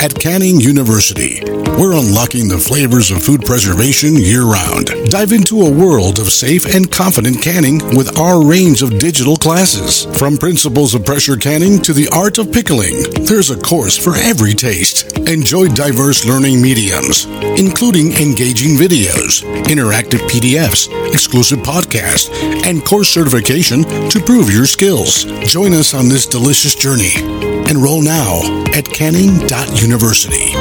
At 0.01 0.15
Canning 0.15 0.61
University, 0.61 1.43
we're 1.77 1.99
unlocking 1.99 2.47
the 2.47 2.63
flavors 2.63 3.11
of 3.11 3.21
food 3.21 3.45
preservation 3.45 4.15
year 4.15 4.45
round. 4.45 4.91
Dive 5.11 5.33
into 5.33 5.63
a 5.63 5.71
world 5.71 6.21
of 6.21 6.31
safe 6.31 6.73
and 6.73 6.91
confident 6.91 7.43
canning 7.43 7.79
with 7.97 8.17
our 8.17 8.45
range 8.45 8.81
of 8.81 9.01
digital 9.01 9.37
classes. 9.37 10.07
From 10.17 10.37
principles 10.39 10.95
of 10.95 11.05
pressure 11.05 11.37
canning 11.37 11.83
to 11.83 11.93
the 11.93 12.09
art 12.13 12.39
of 12.39 12.53
pickling, 12.53 12.95
there's 13.27 13.51
a 13.51 13.59
course 13.59 13.99
for 13.99 14.15
every 14.15 14.55
taste. 14.55 15.19
Enjoy 15.27 15.67
diverse 15.67 16.25
learning 16.25 16.63
mediums, 16.63 17.27
including 17.59 18.13
engaging 18.23 18.79
videos, 18.79 19.43
interactive 19.67 20.23
PDFs, 20.31 20.87
exclusive 21.13 21.59
podcasts, 21.59 22.31
and 22.65 22.85
course 22.85 23.09
certification 23.09 23.83
to 24.11 24.23
prove 24.25 24.49
your 24.49 24.67
skills. 24.67 25.25
Join 25.43 25.73
us 25.75 25.93
on 25.93 26.09
this 26.09 26.25
delicious 26.25 26.77
journey. 26.77 27.58
Enroll 27.69 28.01
now 28.01 28.41
at 28.73 28.87
canning.university. 28.87 30.55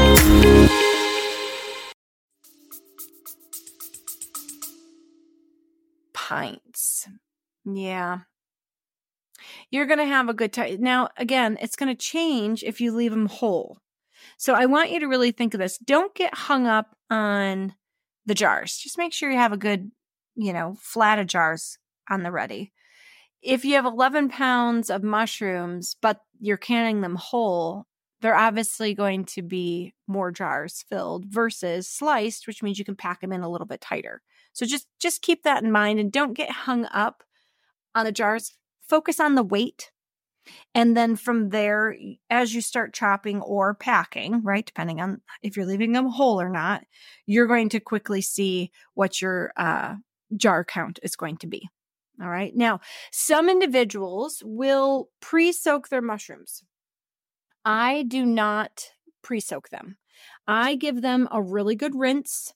Pints. 6.13 7.07
Yeah. 7.63 8.19
You're 9.71 9.85
going 9.85 9.99
to 9.99 10.05
have 10.05 10.27
a 10.27 10.33
good 10.33 10.51
time. 10.51 10.81
Now, 10.81 11.07
again, 11.15 11.57
it's 11.61 11.77
going 11.77 11.87
to 11.87 11.95
change 11.95 12.61
if 12.63 12.81
you 12.81 12.91
leave 12.91 13.11
them 13.11 13.27
whole. 13.27 13.77
So 14.37 14.53
I 14.53 14.65
want 14.65 14.91
you 14.91 14.99
to 14.99 15.07
really 15.07 15.31
think 15.31 15.53
of 15.53 15.61
this. 15.61 15.77
Don't 15.77 16.13
get 16.13 16.33
hung 16.33 16.67
up 16.67 16.97
on 17.09 17.73
the 18.25 18.35
jars. 18.35 18.75
Just 18.75 18.97
make 18.97 19.13
sure 19.13 19.31
you 19.31 19.37
have 19.37 19.53
a 19.53 19.57
good, 19.57 19.91
you 20.35 20.51
know, 20.51 20.75
flat 20.81 21.19
of 21.19 21.27
jars 21.27 21.77
on 22.09 22.23
the 22.23 22.33
ready 22.33 22.73
if 23.41 23.63
you 23.63 23.75
have 23.75 23.85
11 23.85 24.29
pounds 24.29 24.89
of 24.89 25.03
mushrooms, 25.03 25.95
but 26.01 26.21
you're 26.39 26.57
canning 26.57 27.01
them 27.01 27.15
whole, 27.15 27.85
they're 28.21 28.35
obviously 28.35 28.93
going 28.93 29.25
to 29.25 29.41
be 29.41 29.93
more 30.07 30.31
jars 30.31 30.83
filled 30.89 31.25
versus 31.25 31.87
sliced, 31.87 32.47
which 32.47 32.63
means 32.63 32.79
you 32.79 32.85
can 32.85 32.95
pack 32.95 33.21
them 33.21 33.31
in 33.31 33.41
a 33.41 33.49
little 33.49 33.67
bit 33.67 33.81
tighter. 33.81 34.21
So 34.53 34.65
just 34.65 34.87
just 34.99 35.21
keep 35.21 35.43
that 35.43 35.63
in 35.63 35.71
mind 35.71 35.99
and 35.99 36.11
don't 36.11 36.33
get 36.33 36.49
hung 36.49 36.85
up 36.85 37.23
on 37.93 38.05
the 38.05 38.11
jars. 38.11 38.53
Focus 38.87 39.19
on 39.19 39.35
the 39.35 39.43
weight. 39.43 39.91
And 40.73 40.95
then 40.95 41.15
from 41.15 41.49
there, 41.49 41.95
as 42.29 42.55
you 42.55 42.61
start 42.61 42.93
chopping 42.93 43.41
or 43.41 43.75
packing, 43.75 44.41
right, 44.43 44.65
depending 44.65 45.01
on 45.01 45.21
if 45.43 45.57
you're 45.57 45.65
leaving 45.65 45.91
them 45.91 46.07
whole 46.07 46.39
or 46.41 46.49
not, 46.49 46.85
you're 47.25 47.47
going 47.47 47.69
to 47.69 47.81
quickly 47.81 48.21
see 48.21 48.71
what 48.93 49.21
your 49.21 49.51
uh, 49.57 49.95
jar 50.35 50.63
count 50.63 50.99
is 51.03 51.17
going 51.17 51.37
to 51.37 51.47
be. 51.47 51.69
All 52.21 52.29
right. 52.29 52.55
Now, 52.55 52.79
some 53.11 53.49
individuals 53.49 54.41
will 54.43 55.09
pre 55.21 55.51
soak 55.51 55.89
their 55.89 56.01
mushrooms. 56.01 56.63
I 57.63 58.03
do 58.03 58.25
not 58.25 58.91
pre 59.21 59.39
soak 59.39 59.69
them. 59.69 59.97
I 60.47 60.75
give 60.75 61.01
them 61.01 61.27
a 61.31 61.41
really 61.41 61.75
good 61.75 61.93
rinse. 61.95 62.53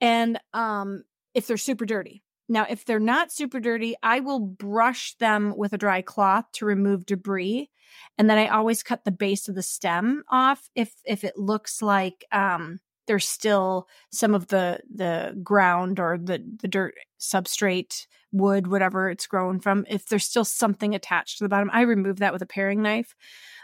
And 0.00 0.38
um, 0.52 1.04
if 1.34 1.46
they're 1.46 1.56
super 1.56 1.84
dirty, 1.86 2.22
now, 2.52 2.66
if 2.68 2.84
they're 2.84 3.00
not 3.00 3.32
super 3.32 3.60
dirty, 3.60 3.94
I 4.02 4.20
will 4.20 4.38
brush 4.38 5.14
them 5.14 5.54
with 5.56 5.72
a 5.72 5.78
dry 5.78 6.02
cloth 6.02 6.44
to 6.54 6.66
remove 6.66 7.06
debris. 7.06 7.70
And 8.18 8.28
then 8.28 8.36
I 8.36 8.48
always 8.48 8.82
cut 8.82 9.04
the 9.04 9.10
base 9.10 9.48
of 9.48 9.54
the 9.54 9.62
stem 9.62 10.22
off 10.30 10.68
if 10.74 10.92
if 11.06 11.24
it 11.24 11.38
looks 11.38 11.80
like 11.80 12.26
um, 12.30 12.80
there's 13.06 13.26
still 13.26 13.88
some 14.10 14.34
of 14.34 14.48
the 14.48 14.80
the 14.94 15.38
ground 15.42 15.98
or 15.98 16.18
the 16.18 16.42
the 16.60 16.68
dirt 16.68 16.94
substrate 17.20 18.06
wood 18.32 18.66
whatever 18.66 19.10
it's 19.10 19.26
grown 19.26 19.60
from 19.60 19.84
if 19.88 20.06
there's 20.06 20.24
still 20.24 20.44
something 20.44 20.94
attached 20.94 21.38
to 21.38 21.44
the 21.44 21.48
bottom 21.48 21.70
i 21.72 21.82
remove 21.82 22.18
that 22.18 22.32
with 22.32 22.42
a 22.42 22.46
paring 22.46 22.82
knife 22.82 23.14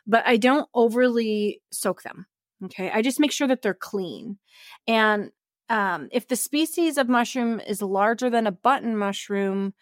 but 0.06 0.26
i 0.26 0.36
don't 0.36 0.68
overly 0.74 1.60
soak 1.72 2.02
them 2.02 2.26
okay? 2.64 2.90
I 2.90 3.02
just 3.02 3.20
make 3.20 3.32
sure 3.32 3.48
that 3.48 3.62
they're 3.62 3.74
clean. 3.74 4.38
And 4.86 5.30
um, 5.68 6.08
if 6.12 6.28
the 6.28 6.36
species 6.36 6.96
of 6.98 7.08
mushroom 7.08 7.60
is 7.60 7.82
larger 7.82 8.30
than 8.30 8.46
a 8.46 8.52
button 8.52 8.96
mushroom 8.96 9.74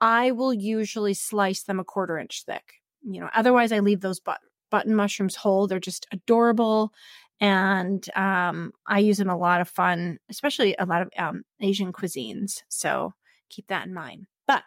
i 0.00 0.30
will 0.32 0.52
usually 0.52 1.14
slice 1.14 1.62
them 1.62 1.78
a 1.78 1.84
quarter 1.84 2.18
inch 2.18 2.44
thick 2.44 2.74
you 3.02 3.20
know? 3.20 3.28
Otherwise 3.34 3.70
i 3.70 3.78
leave 3.78 4.00
those 4.00 4.20
but- 4.20 4.40
button 4.70 4.94
mushrooms 4.94 5.36
whole 5.36 5.66
they're 5.66 5.78
just 5.78 6.06
adorable 6.12 6.92
and 7.40 8.04
um, 8.16 8.72
I 8.86 9.00
use 9.00 9.18
them 9.18 9.30
a 9.30 9.36
lot 9.36 9.60
of 9.60 9.68
fun, 9.68 10.18
especially 10.30 10.74
a 10.78 10.86
lot 10.86 11.02
of 11.02 11.10
um, 11.18 11.42
Asian 11.60 11.92
cuisines. 11.92 12.62
So 12.68 13.12
keep 13.50 13.66
that 13.68 13.86
in 13.86 13.94
mind. 13.94 14.26
But 14.46 14.62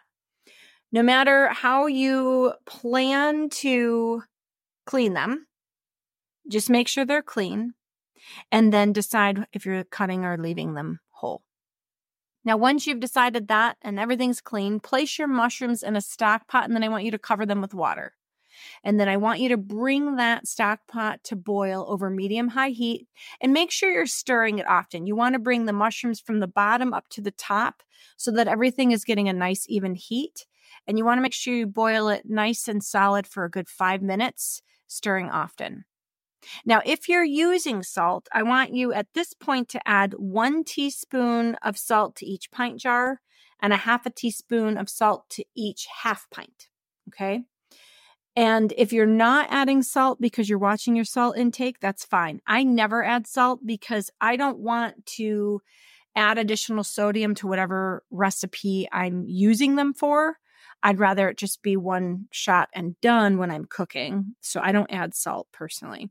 no 0.92 1.02
matter 1.02 1.48
how 1.48 1.86
you 1.86 2.52
plan 2.66 3.48
to 3.50 4.22
clean 4.86 5.14
them, 5.14 5.46
just 6.50 6.70
make 6.70 6.88
sure 6.88 7.04
they're 7.04 7.22
clean 7.22 7.74
and 8.50 8.72
then 8.72 8.92
decide 8.92 9.46
if 9.52 9.66
you're 9.66 9.84
cutting 9.84 10.24
or 10.24 10.36
leaving 10.38 10.74
them 10.74 11.00
whole. 11.10 11.42
Now, 12.44 12.56
once 12.56 12.86
you've 12.86 13.00
decided 13.00 13.48
that 13.48 13.76
and 13.82 13.98
everything's 13.98 14.40
clean, 14.40 14.80
place 14.80 15.18
your 15.18 15.28
mushrooms 15.28 15.82
in 15.82 15.96
a 15.96 16.00
stock 16.00 16.48
pot 16.48 16.64
and 16.64 16.74
then 16.74 16.84
I 16.84 16.88
want 16.88 17.04
you 17.04 17.10
to 17.10 17.18
cover 17.18 17.44
them 17.44 17.60
with 17.60 17.74
water. 17.74 18.14
And 18.84 18.98
then 18.98 19.08
I 19.08 19.16
want 19.16 19.40
you 19.40 19.48
to 19.50 19.56
bring 19.56 20.16
that 20.16 20.46
stock 20.46 20.80
pot 20.88 21.22
to 21.24 21.36
boil 21.36 21.84
over 21.88 22.10
medium 22.10 22.48
high 22.48 22.70
heat 22.70 23.08
and 23.40 23.52
make 23.52 23.70
sure 23.70 23.90
you're 23.90 24.06
stirring 24.06 24.58
it 24.58 24.66
often. 24.66 25.06
You 25.06 25.16
want 25.16 25.34
to 25.34 25.38
bring 25.38 25.66
the 25.66 25.72
mushrooms 25.72 26.20
from 26.20 26.40
the 26.40 26.46
bottom 26.46 26.92
up 26.92 27.08
to 27.10 27.20
the 27.20 27.30
top 27.30 27.82
so 28.16 28.30
that 28.32 28.48
everything 28.48 28.92
is 28.92 29.04
getting 29.04 29.28
a 29.28 29.32
nice 29.32 29.66
even 29.68 29.94
heat. 29.94 30.46
And 30.86 30.98
you 30.98 31.04
want 31.04 31.18
to 31.18 31.22
make 31.22 31.34
sure 31.34 31.54
you 31.54 31.66
boil 31.66 32.08
it 32.08 32.22
nice 32.26 32.68
and 32.68 32.82
solid 32.82 33.26
for 33.26 33.44
a 33.44 33.50
good 33.50 33.68
five 33.68 34.02
minutes, 34.02 34.62
stirring 34.86 35.30
often. 35.30 35.84
Now, 36.64 36.80
if 36.84 37.08
you're 37.08 37.24
using 37.24 37.82
salt, 37.82 38.28
I 38.32 38.42
want 38.42 38.74
you 38.74 38.92
at 38.92 39.08
this 39.14 39.34
point 39.34 39.68
to 39.70 39.88
add 39.88 40.14
one 40.14 40.64
teaspoon 40.64 41.56
of 41.62 41.76
salt 41.76 42.16
to 42.16 42.26
each 42.26 42.50
pint 42.50 42.78
jar 42.80 43.20
and 43.60 43.72
a 43.72 43.76
half 43.76 44.06
a 44.06 44.10
teaspoon 44.10 44.76
of 44.76 44.88
salt 44.88 45.28
to 45.30 45.44
each 45.54 45.86
half 46.02 46.28
pint. 46.30 46.68
Okay. 47.08 47.44
And 48.38 48.72
if 48.76 48.92
you're 48.92 49.04
not 49.04 49.48
adding 49.50 49.82
salt 49.82 50.20
because 50.20 50.48
you're 50.48 50.60
watching 50.60 50.94
your 50.94 51.04
salt 51.04 51.36
intake, 51.36 51.80
that's 51.80 52.04
fine. 52.04 52.40
I 52.46 52.62
never 52.62 53.02
add 53.02 53.26
salt 53.26 53.66
because 53.66 54.12
I 54.20 54.36
don't 54.36 54.60
want 54.60 55.04
to 55.16 55.60
add 56.14 56.38
additional 56.38 56.84
sodium 56.84 57.34
to 57.34 57.48
whatever 57.48 58.04
recipe 58.12 58.88
I'm 58.92 59.24
using 59.26 59.74
them 59.74 59.92
for. 59.92 60.36
I'd 60.84 61.00
rather 61.00 61.28
it 61.28 61.36
just 61.36 61.64
be 61.64 61.76
one 61.76 62.28
shot 62.30 62.68
and 62.72 62.94
done 63.00 63.38
when 63.38 63.50
I'm 63.50 63.64
cooking. 63.64 64.36
So 64.40 64.60
I 64.62 64.70
don't 64.70 64.92
add 64.92 65.16
salt 65.16 65.48
personally. 65.50 66.08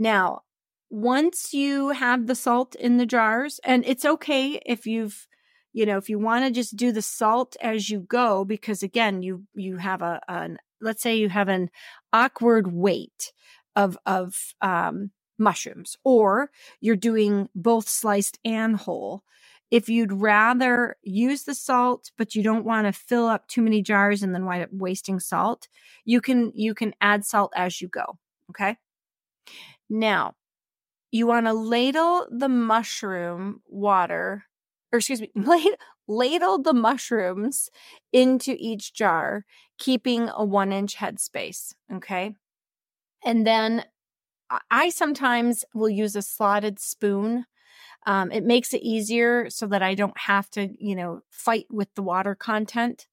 Now, 0.00 0.42
once 0.90 1.54
you 1.54 1.90
have 1.90 2.26
the 2.26 2.34
salt 2.34 2.74
in 2.74 2.96
the 2.96 3.06
jars, 3.06 3.60
and 3.64 3.84
it's 3.86 4.04
okay 4.04 4.60
if 4.66 4.84
you've 4.84 5.28
you 5.72 5.86
know 5.86 5.96
if 5.96 6.08
you 6.08 6.18
want 6.18 6.44
to 6.44 6.50
just 6.50 6.74
do 6.76 6.90
the 6.90 7.02
salt 7.02 7.56
as 7.60 7.88
you 7.88 8.00
go 8.00 8.44
because 8.44 8.82
again 8.82 9.22
you 9.22 9.44
you 9.54 9.76
have 9.76 10.02
a 10.02 10.20
an 10.28 10.58
let's 10.84 11.02
say 11.02 11.16
you 11.16 11.30
have 11.30 11.48
an 11.48 11.70
awkward 12.14 12.72
weight 12.72 13.32
of 13.76 13.98
of 14.06 14.54
um, 14.62 15.12
mushrooms, 15.38 15.96
or 16.04 16.50
you're 16.80 16.96
doing 16.96 17.50
both 17.56 17.88
sliced 17.88 18.38
and 18.46 18.76
whole. 18.76 19.24
If 19.72 19.88
you'd 19.90 20.12
rather 20.12 20.96
use 21.02 21.44
the 21.44 21.54
salt, 21.56 22.12
but 22.18 22.36
you 22.36 22.44
don't 22.44 22.66
want 22.66 22.86
to 22.86 22.92
fill 22.92 23.26
up 23.28 23.48
too 23.48 23.62
many 23.62 23.82
jars 23.82 24.22
and 24.22 24.34
then 24.34 24.46
wind 24.46 24.64
up 24.64 24.70
wasting 24.72 25.20
salt, 25.20 25.68
you 26.06 26.22
can 26.22 26.52
you 26.54 26.74
can 26.74 26.94
add 27.02 27.26
salt 27.26 27.52
as 27.56 27.82
you 27.82 27.88
go. 27.88 28.18
Okay. 28.52 28.78
Now, 29.90 30.34
you 31.12 31.26
want 31.26 31.46
to 31.46 31.54
ladle 31.54 32.26
the 32.30 32.48
mushroom 32.48 33.62
water, 33.68 34.44
or 34.94 34.98
excuse 34.98 35.20
me, 35.20 35.30
ladle 36.08 36.62
the 36.62 36.72
mushrooms 36.72 37.68
into 38.12 38.54
each 38.60 38.94
jar, 38.94 39.44
keeping 39.76 40.30
a 40.32 40.44
one 40.44 40.72
inch 40.72 40.96
headspace. 40.96 41.74
Okay. 41.92 42.36
And 43.24 43.44
then 43.44 43.84
I 44.70 44.90
sometimes 44.90 45.64
will 45.74 45.88
use 45.88 46.14
a 46.14 46.22
slotted 46.22 46.78
spoon. 46.78 47.46
Um, 48.06 48.30
it 48.30 48.44
makes 48.44 48.72
it 48.72 48.82
easier 48.82 49.50
so 49.50 49.66
that 49.66 49.82
I 49.82 49.94
don't 49.94 50.16
have 50.16 50.48
to, 50.50 50.68
you 50.78 50.94
know, 50.94 51.22
fight 51.30 51.66
with 51.70 51.88
the 51.96 52.02
water 52.02 52.36
content. 52.36 53.08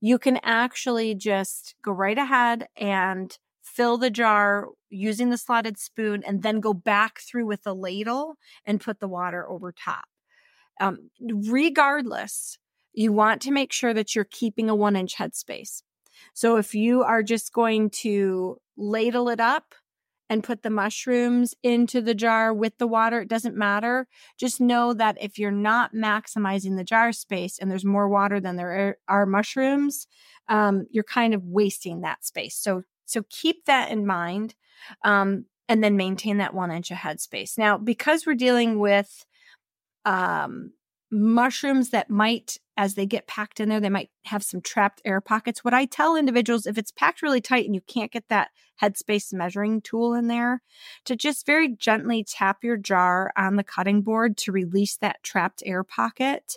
You 0.00 0.18
can 0.18 0.38
actually 0.44 1.16
just 1.16 1.74
go 1.82 1.90
right 1.90 2.18
ahead 2.18 2.68
and 2.76 3.36
fill 3.62 3.98
the 3.98 4.10
jar 4.10 4.68
using 4.90 5.30
the 5.30 5.38
slotted 5.38 5.76
spoon 5.76 6.22
and 6.24 6.44
then 6.44 6.60
go 6.60 6.72
back 6.72 7.18
through 7.18 7.46
with 7.46 7.64
the 7.64 7.74
ladle 7.74 8.36
and 8.64 8.80
put 8.80 9.00
the 9.00 9.08
water 9.08 9.48
over 9.48 9.72
top. 9.72 10.04
Um, 10.80 11.10
regardless, 11.20 12.58
you 12.92 13.12
want 13.12 13.42
to 13.42 13.50
make 13.50 13.72
sure 13.72 13.94
that 13.94 14.14
you're 14.14 14.24
keeping 14.24 14.68
a 14.68 14.74
one 14.74 14.96
inch 14.96 15.16
headspace. 15.16 15.82
So 16.32 16.56
if 16.56 16.74
you 16.74 17.02
are 17.02 17.22
just 17.22 17.52
going 17.52 17.90
to 17.90 18.58
ladle 18.76 19.28
it 19.28 19.40
up 19.40 19.74
and 20.28 20.42
put 20.42 20.62
the 20.62 20.70
mushrooms 20.70 21.54
into 21.62 22.00
the 22.00 22.14
jar 22.14 22.52
with 22.52 22.78
the 22.78 22.86
water, 22.86 23.20
it 23.20 23.28
doesn't 23.28 23.56
matter. 23.56 24.08
Just 24.38 24.60
know 24.60 24.92
that 24.94 25.16
if 25.20 25.38
you're 25.38 25.50
not 25.50 25.94
maximizing 25.94 26.76
the 26.76 26.84
jar 26.84 27.12
space 27.12 27.58
and 27.58 27.70
there's 27.70 27.84
more 27.84 28.08
water 28.08 28.40
than 28.40 28.56
there 28.56 28.98
are 29.08 29.26
mushrooms, 29.26 30.06
um, 30.48 30.86
you're 30.90 31.04
kind 31.04 31.34
of 31.34 31.44
wasting 31.44 32.00
that 32.00 32.24
space. 32.24 32.56
So 32.56 32.82
so 33.06 33.22
keep 33.30 33.66
that 33.66 33.90
in 33.90 34.04
mind, 34.04 34.54
um, 35.04 35.44
and 35.68 35.82
then 35.82 35.96
maintain 35.96 36.38
that 36.38 36.54
one 36.54 36.72
inch 36.72 36.90
of 36.90 36.98
headspace. 36.98 37.56
Now, 37.56 37.78
because 37.78 38.26
we're 38.26 38.34
dealing 38.34 38.80
with 38.80 39.24
um, 40.06 40.72
mushrooms 41.10 41.90
that 41.90 42.08
might, 42.08 42.58
as 42.76 42.94
they 42.94 43.06
get 43.06 43.26
packed 43.26 43.60
in 43.60 43.68
there, 43.68 43.80
they 43.80 43.90
might 43.90 44.10
have 44.24 44.42
some 44.42 44.60
trapped 44.60 45.02
air 45.04 45.20
pockets. 45.20 45.62
What 45.62 45.74
I 45.74 45.84
tell 45.84 46.16
individuals, 46.16 46.66
if 46.66 46.78
it's 46.78 46.92
packed 46.92 47.22
really 47.22 47.40
tight 47.40 47.66
and 47.66 47.74
you 47.74 47.80
can't 47.82 48.12
get 48.12 48.28
that 48.28 48.50
headspace 48.80 49.32
measuring 49.32 49.82
tool 49.82 50.14
in 50.14 50.28
there, 50.28 50.62
to 51.04 51.16
just 51.16 51.44
very 51.44 51.74
gently 51.74 52.24
tap 52.24 52.62
your 52.62 52.76
jar 52.76 53.32
on 53.36 53.56
the 53.56 53.64
cutting 53.64 54.02
board 54.02 54.36
to 54.38 54.52
release 54.52 54.96
that 54.98 55.22
trapped 55.22 55.62
air 55.66 55.84
pocket. 55.84 56.56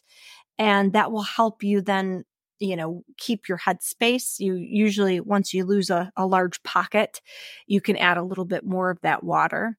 And 0.57 0.93
that 0.93 1.11
will 1.11 1.23
help 1.23 1.63
you 1.63 1.81
then 1.81 2.23
you 2.59 2.75
know 2.75 3.03
keep 3.17 3.47
your 3.47 3.57
headspace 3.57 4.37
you 4.37 4.55
usually 4.55 5.21
once 5.21 5.53
you 5.53 5.63
lose 5.63 5.89
a, 5.89 6.11
a 6.17 6.27
large 6.27 6.61
pocket 6.63 7.21
you 7.67 7.79
can 7.79 7.95
add 7.95 8.17
a 8.17 8.23
little 8.23 8.43
bit 8.43 8.65
more 8.65 8.89
of 8.89 8.99
that 8.99 9.23
water 9.23 9.77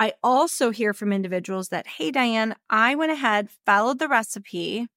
I 0.00 0.14
also 0.22 0.70
hear 0.70 0.94
from 0.94 1.12
individuals 1.12 1.68
that, 1.68 1.86
hey, 1.86 2.10
Diane, 2.10 2.56
I 2.70 2.94
went 2.94 3.12
ahead, 3.12 3.50
followed 3.66 3.98
the 3.98 4.08
recipe. 4.08 4.88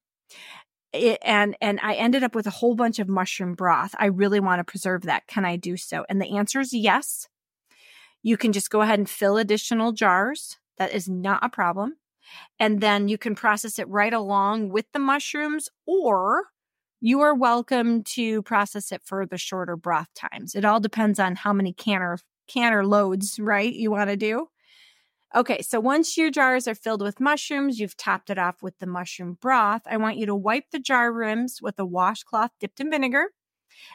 It, 0.94 1.18
and 1.22 1.56
and 1.60 1.78
I 1.82 1.94
ended 1.94 2.24
up 2.24 2.34
with 2.34 2.46
a 2.46 2.50
whole 2.50 2.74
bunch 2.74 2.98
of 2.98 3.08
mushroom 3.08 3.54
broth. 3.54 3.94
I 3.98 4.06
really 4.06 4.40
want 4.40 4.60
to 4.60 4.64
preserve 4.64 5.02
that. 5.02 5.26
Can 5.26 5.44
I 5.44 5.56
do 5.56 5.76
so? 5.76 6.06
And 6.08 6.22
the 6.22 6.36
answer 6.38 6.58
is 6.58 6.72
yes. 6.72 7.28
You 8.22 8.38
can 8.38 8.52
just 8.52 8.70
go 8.70 8.80
ahead 8.80 8.98
and 8.98 9.08
fill 9.08 9.36
additional 9.36 9.92
jars. 9.92 10.56
That 10.78 10.92
is 10.92 11.06
not 11.06 11.44
a 11.44 11.50
problem. 11.50 11.96
And 12.58 12.80
then 12.80 13.08
you 13.08 13.18
can 13.18 13.34
process 13.34 13.78
it 13.78 13.88
right 13.88 14.14
along 14.14 14.70
with 14.70 14.86
the 14.92 14.98
mushrooms, 14.98 15.68
or 15.86 16.44
you 17.00 17.20
are 17.20 17.34
welcome 17.34 18.02
to 18.04 18.40
process 18.42 18.90
it 18.90 19.02
for 19.04 19.26
the 19.26 19.36
shorter 19.36 19.76
broth 19.76 20.08
times. 20.14 20.54
It 20.54 20.64
all 20.64 20.80
depends 20.80 21.20
on 21.20 21.36
how 21.36 21.52
many 21.52 21.74
canner 21.74 22.18
canner 22.48 22.86
loads, 22.86 23.38
right? 23.38 23.72
You 23.72 23.90
want 23.90 24.08
to 24.08 24.16
do. 24.16 24.48
Okay, 25.34 25.62
so 25.62 25.80
once 25.80 26.16
your 26.16 26.30
jars 26.30 26.68
are 26.68 26.76
filled 26.76 27.02
with 27.02 27.18
mushrooms, 27.18 27.80
you've 27.80 27.96
topped 27.96 28.30
it 28.30 28.38
off 28.38 28.62
with 28.62 28.78
the 28.78 28.86
mushroom 28.86 29.36
broth. 29.40 29.82
I 29.84 29.96
want 29.96 30.16
you 30.16 30.26
to 30.26 30.34
wipe 30.34 30.70
the 30.70 30.78
jar 30.78 31.12
rims 31.12 31.60
with 31.60 31.76
a 31.80 31.84
washcloth 31.84 32.52
dipped 32.60 32.78
in 32.78 32.88
vinegar 32.88 33.32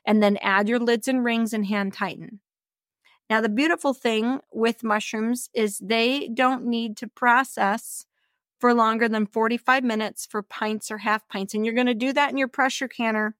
and 0.06 0.22
then 0.22 0.38
add 0.42 0.68
your 0.68 0.80
lids 0.80 1.08
and 1.08 1.24
rings 1.24 1.54
and 1.54 1.66
hand 1.66 1.94
tighten. 1.94 2.42
Now, 3.30 3.40
the 3.40 3.48
beautiful 3.48 3.94
thing 3.94 4.40
with 4.52 4.84
mushrooms 4.84 5.50
is 5.54 5.78
they 5.78 6.28
don't 6.28 6.66
need 6.66 6.98
to 6.98 7.08
process 7.08 8.06
for 8.60 8.74
longer 8.74 9.08
than 9.08 9.26
45 9.26 9.84
minutes 9.84 10.26
for 10.26 10.44
pints 10.44 10.92
or 10.92 10.98
half 10.98 11.26
pints. 11.30 11.54
And 11.54 11.66
you're 11.66 11.76
going 11.76 11.88
to 11.88 11.94
do 11.94 12.12
that 12.12 12.32
in 12.32 12.38
your 12.38 12.50
pressure 12.50 12.90
canner 12.90 13.36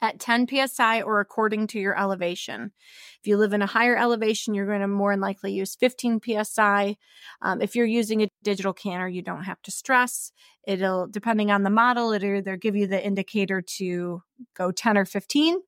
at 0.00 0.20
10 0.20 0.46
psi 0.66 1.02
or 1.02 1.20
according 1.20 1.66
to 1.68 1.78
your 1.78 1.98
elevation. 1.98 2.72
If 3.20 3.26
you 3.26 3.36
live 3.36 3.52
in 3.52 3.62
a 3.62 3.66
higher 3.66 3.96
elevation, 3.96 4.54
you're 4.54 4.66
going 4.66 4.80
to 4.80 4.88
more 4.88 5.12
than 5.12 5.20
likely 5.20 5.52
use 5.52 5.74
15 5.76 6.20
psi. 6.44 6.96
Um, 7.42 7.60
if 7.60 7.74
you're 7.74 7.86
using 7.86 8.22
a 8.22 8.28
digital 8.42 8.72
canner, 8.72 9.08
you 9.08 9.22
don't 9.22 9.44
have 9.44 9.60
to 9.62 9.70
stress. 9.70 10.32
It'll, 10.66 11.06
depending 11.06 11.50
on 11.50 11.62
the 11.62 11.70
model, 11.70 12.12
it'll 12.12 12.36
either 12.36 12.56
give 12.56 12.76
you 12.76 12.86
the 12.86 13.04
indicator 13.04 13.62
to 13.78 14.22
go 14.54 14.70
10 14.70 14.96
or 14.96 15.04
15, 15.04 15.58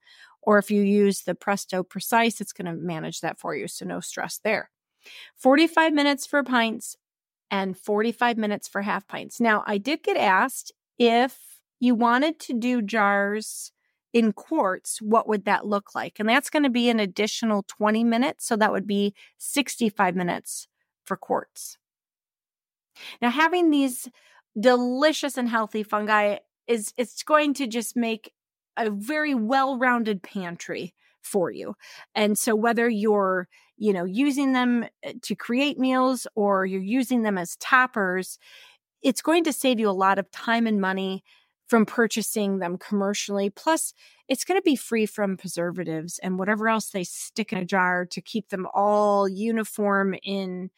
or 0.43 0.59
if 0.59 0.71
you 0.71 0.83
use 0.83 1.23
the 1.23 1.35
Presto 1.35 1.83
Precise, 1.83 2.41
it's 2.41 2.53
going 2.53 2.67
to 2.67 2.81
manage 2.81 3.21
that 3.21 3.39
for 3.39 3.55
you. 3.55 3.69
So 3.69 3.85
no 3.85 4.01
stress 4.01 4.41
there. 4.43 4.71
45 5.37 5.93
minutes 5.93 6.27
for 6.27 6.43
pints, 6.43 6.97
and 7.51 7.77
45 7.77 8.39
minutes 8.39 8.69
for 8.69 8.83
half 8.83 9.07
pints. 9.09 9.41
Now, 9.41 9.65
I 9.67 9.79
did 9.79 10.03
get 10.03 10.17
asked 10.17 10.73
if 10.99 11.39
you 11.81 11.95
wanted 11.95 12.39
to 12.41 12.55
do 12.55 12.83
jars 12.83 13.73
in 14.13 14.33
quarts, 14.33 15.01
what 15.01 15.29
would 15.29 15.45
that 15.45 15.67
look 15.67 15.95
like? 15.95 16.19
And 16.19 16.29
that's 16.29 16.51
going 16.51 16.65
to 16.65 16.71
be 16.71 16.89
an 16.89 17.01
additional 17.01 17.65
20 17.69 18.05
minutes. 18.05 18.47
So 18.47 18.57
that 18.57 18.73
would 18.73 18.87
be 18.87 19.15
65 19.39 20.17
minutes 20.17 20.69
for 21.05 21.17
quarts. 21.17 21.79
Now, 23.23 23.31
having 23.31 23.71
these 23.71 24.09
delicious 24.59 25.37
and 25.37 25.49
healthy 25.49 25.83
fungi 25.83 26.39
is 26.67 26.93
it's 26.97 27.23
going 27.23 27.55
to 27.55 27.67
just 27.67 27.97
make 27.97 28.33
a 28.77 28.91
very 28.91 29.35
well-rounded 29.35 30.23
pantry 30.23 30.95
for 31.23 31.51
you. 31.51 31.75
And 32.15 32.39
so 32.39 32.55
whether 32.55 32.89
you're, 32.89 33.49
you 33.77 33.93
know, 33.93 34.05
using 34.05 34.53
them 34.53 34.87
eh, 35.03 35.15
to 35.23 35.35
create 35.35 35.79
meals 35.79 36.27
or 36.35 36.67
you're 36.67 36.81
using 36.81 37.23
them 37.23 37.39
as 37.39 37.57
toppers, 37.57 38.39
it's 39.03 39.23
going 39.23 39.45
to 39.45 39.53
save 39.53 39.81
you 39.81 39.89
a 39.89 39.93
lot 39.93 40.19
of 40.19 40.31
time 40.31 40.67
and 40.67 40.81
money 40.81 41.23
from 41.71 41.87
purchasing 41.87 42.59
them 42.59 42.77
commercially. 42.77 43.49
Plus, 43.49 43.95
it's 44.27 44.45
going 44.45 44.59
to 44.59 44.65
be 44.65 44.75
free 44.75 45.07
from 45.07 45.37
preservatives 45.37 46.19
and 46.21 46.37
whatever 46.37 46.69
else 46.69 46.91
they 46.91 47.05
stick 47.05 47.53
in 47.53 47.61
a 47.61 47.65
jar 47.65 48.05
to 48.07 48.21
keep 48.21 48.49
them 48.49 48.67
all 48.75 49.29
uniform 49.29 50.17
in 50.25 50.69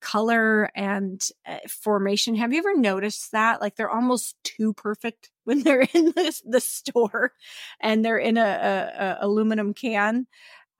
color 0.00 0.70
and 0.74 1.28
uh, 1.46 1.58
formation. 1.68 2.34
Have 2.36 2.54
you 2.54 2.60
ever 2.60 2.74
noticed 2.74 3.32
that? 3.32 3.60
Like 3.60 3.76
they're 3.76 3.90
almost 3.90 4.34
too 4.42 4.72
perfect 4.72 5.30
when 5.44 5.62
they're 5.62 5.86
in 5.92 6.06
the, 6.06 6.40
the 6.46 6.60
store 6.60 7.32
and 7.78 8.02
they're 8.02 8.16
in 8.16 8.38
a, 8.38 8.40
a, 8.40 9.02
a 9.02 9.18
aluminum 9.26 9.74
can. 9.74 10.26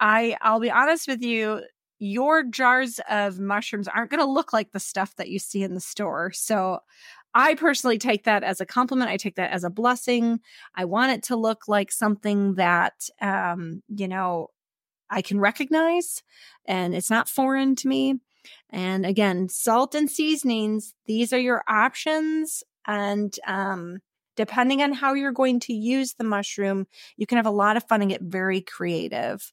I 0.01 0.39
I'll 0.41 0.61
be 0.61 0.71
honest 0.71 1.07
with 1.07 1.21
you, 1.23 1.61
your 1.99 2.45
jars 2.45 2.99
of 3.11 3.39
mushrooms 3.39 3.89
aren't 3.89 4.11
going 4.11 4.21
to 4.25 4.33
look 4.33 4.55
like 4.55 4.73
the 4.73 4.81
stuff 4.81 5.15
that 5.17 5.29
you 5.29 5.39
see 5.39 5.63
in 5.63 5.75
the 5.75 5.81
store. 5.81 6.31
So 6.33 6.81
I 7.35 7.55
personally 7.55 7.99
take 7.99 8.25
that 8.25 8.43
as 8.43 8.61
a 8.61 8.67
compliment. 8.67 9.11
I 9.11 9.17
take 9.17 9.37
that 9.37 9.53
as 9.53 9.65
a 9.65 9.71
blessing. 9.71 10.41
I 10.75 10.85
want 10.85 11.13
it 11.13 11.23
to 11.25 11.37
look 11.37 11.69
like 11.69 11.93
something 11.93 12.55
that, 12.55 13.09
um, 13.21 13.83
you 13.89 14.09
know, 14.09 14.49
I 15.11 15.23
can 15.23 15.41
recognize 15.41 16.23
and 16.67 16.95
it's 16.95 17.11
not 17.11 17.29
foreign 17.29 17.77
to 17.77 17.89
me. 17.89 18.21
And 18.71 19.05
again, 19.05 19.49
salt 19.49 19.95
and 19.95 20.11
seasonings, 20.11 20.95
these 21.07 21.33
are 21.33 21.39
your 21.39 21.63
options. 21.69 22.63
And 22.87 23.35
um, 23.47 23.99
depending 24.37 24.83
on 24.83 24.93
how 24.93 25.15
you're 25.15 25.33
going 25.33 25.61
to 25.61 25.73
use 25.73 26.15
the 26.15 26.25
mushroom, 26.25 26.87
you 27.17 27.27
can 27.27 27.37
have 27.37 27.47
a 27.47 27.51
lot 27.51 27.77
of 27.77 27.87
fun 27.87 28.01
and 28.01 28.11
get 28.11 28.23
very 28.23 28.61
creative. 28.61 29.53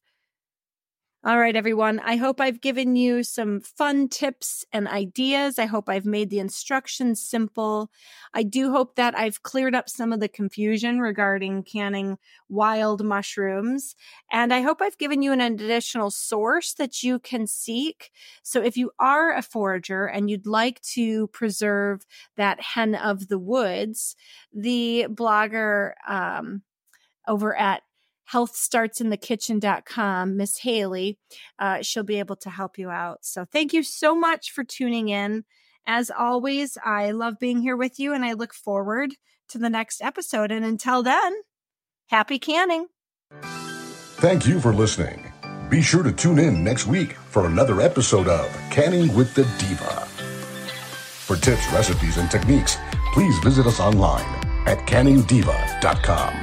All 1.24 1.36
right, 1.36 1.56
everyone. 1.56 1.98
I 1.98 2.14
hope 2.14 2.40
I've 2.40 2.60
given 2.60 2.94
you 2.94 3.24
some 3.24 3.60
fun 3.60 4.08
tips 4.08 4.64
and 4.72 4.86
ideas. 4.86 5.58
I 5.58 5.66
hope 5.66 5.88
I've 5.88 6.04
made 6.06 6.30
the 6.30 6.38
instructions 6.38 7.20
simple. 7.20 7.90
I 8.34 8.44
do 8.44 8.70
hope 8.70 8.94
that 8.94 9.18
I've 9.18 9.42
cleared 9.42 9.74
up 9.74 9.88
some 9.88 10.12
of 10.12 10.20
the 10.20 10.28
confusion 10.28 11.00
regarding 11.00 11.64
canning 11.64 12.18
wild 12.48 13.04
mushrooms. 13.04 13.96
And 14.30 14.54
I 14.54 14.60
hope 14.60 14.80
I've 14.80 14.96
given 14.96 15.20
you 15.20 15.32
an 15.32 15.40
additional 15.40 16.12
source 16.12 16.72
that 16.74 17.02
you 17.02 17.18
can 17.18 17.48
seek. 17.48 18.12
So 18.44 18.62
if 18.62 18.76
you 18.76 18.92
are 19.00 19.34
a 19.34 19.42
forager 19.42 20.06
and 20.06 20.30
you'd 20.30 20.46
like 20.46 20.80
to 20.94 21.26
preserve 21.28 22.06
that 22.36 22.60
hen 22.60 22.94
of 22.94 23.26
the 23.26 23.40
woods, 23.40 24.14
the 24.54 25.06
blogger, 25.10 25.94
um, 26.08 26.62
over 27.26 27.54
at 27.56 27.82
healthstartsinthekitchen.com, 28.32 30.36
Miss 30.36 30.58
Haley. 30.58 31.18
Uh, 31.58 31.82
she'll 31.82 32.02
be 32.02 32.18
able 32.18 32.36
to 32.36 32.50
help 32.50 32.78
you 32.78 32.90
out. 32.90 33.24
So 33.24 33.44
thank 33.44 33.72
you 33.72 33.82
so 33.82 34.14
much 34.14 34.52
for 34.52 34.64
tuning 34.64 35.08
in. 35.08 35.44
As 35.86 36.10
always, 36.10 36.76
I 36.84 37.12
love 37.12 37.38
being 37.38 37.62
here 37.62 37.76
with 37.76 37.98
you 37.98 38.12
and 38.12 38.24
I 38.24 38.34
look 38.34 38.52
forward 38.52 39.14
to 39.48 39.58
the 39.58 39.70
next 39.70 40.02
episode. 40.02 40.52
And 40.52 40.64
until 40.64 41.02
then, 41.02 41.32
happy 42.08 42.38
canning. 42.38 42.86
Thank 43.40 44.46
you 44.46 44.60
for 44.60 44.74
listening. 44.74 45.32
Be 45.70 45.82
sure 45.82 46.02
to 46.02 46.12
tune 46.12 46.38
in 46.38 46.64
next 46.64 46.86
week 46.86 47.12
for 47.12 47.46
another 47.46 47.80
episode 47.80 48.26
of 48.26 48.50
Canning 48.70 49.14
with 49.14 49.34
the 49.34 49.44
Diva. 49.58 50.06
For 51.26 51.36
tips, 51.36 51.70
recipes, 51.72 52.16
and 52.16 52.30
techniques, 52.30 52.78
please 53.12 53.38
visit 53.40 53.66
us 53.66 53.80
online 53.80 54.24
at 54.66 54.78
canningdiva.com. 54.86 56.40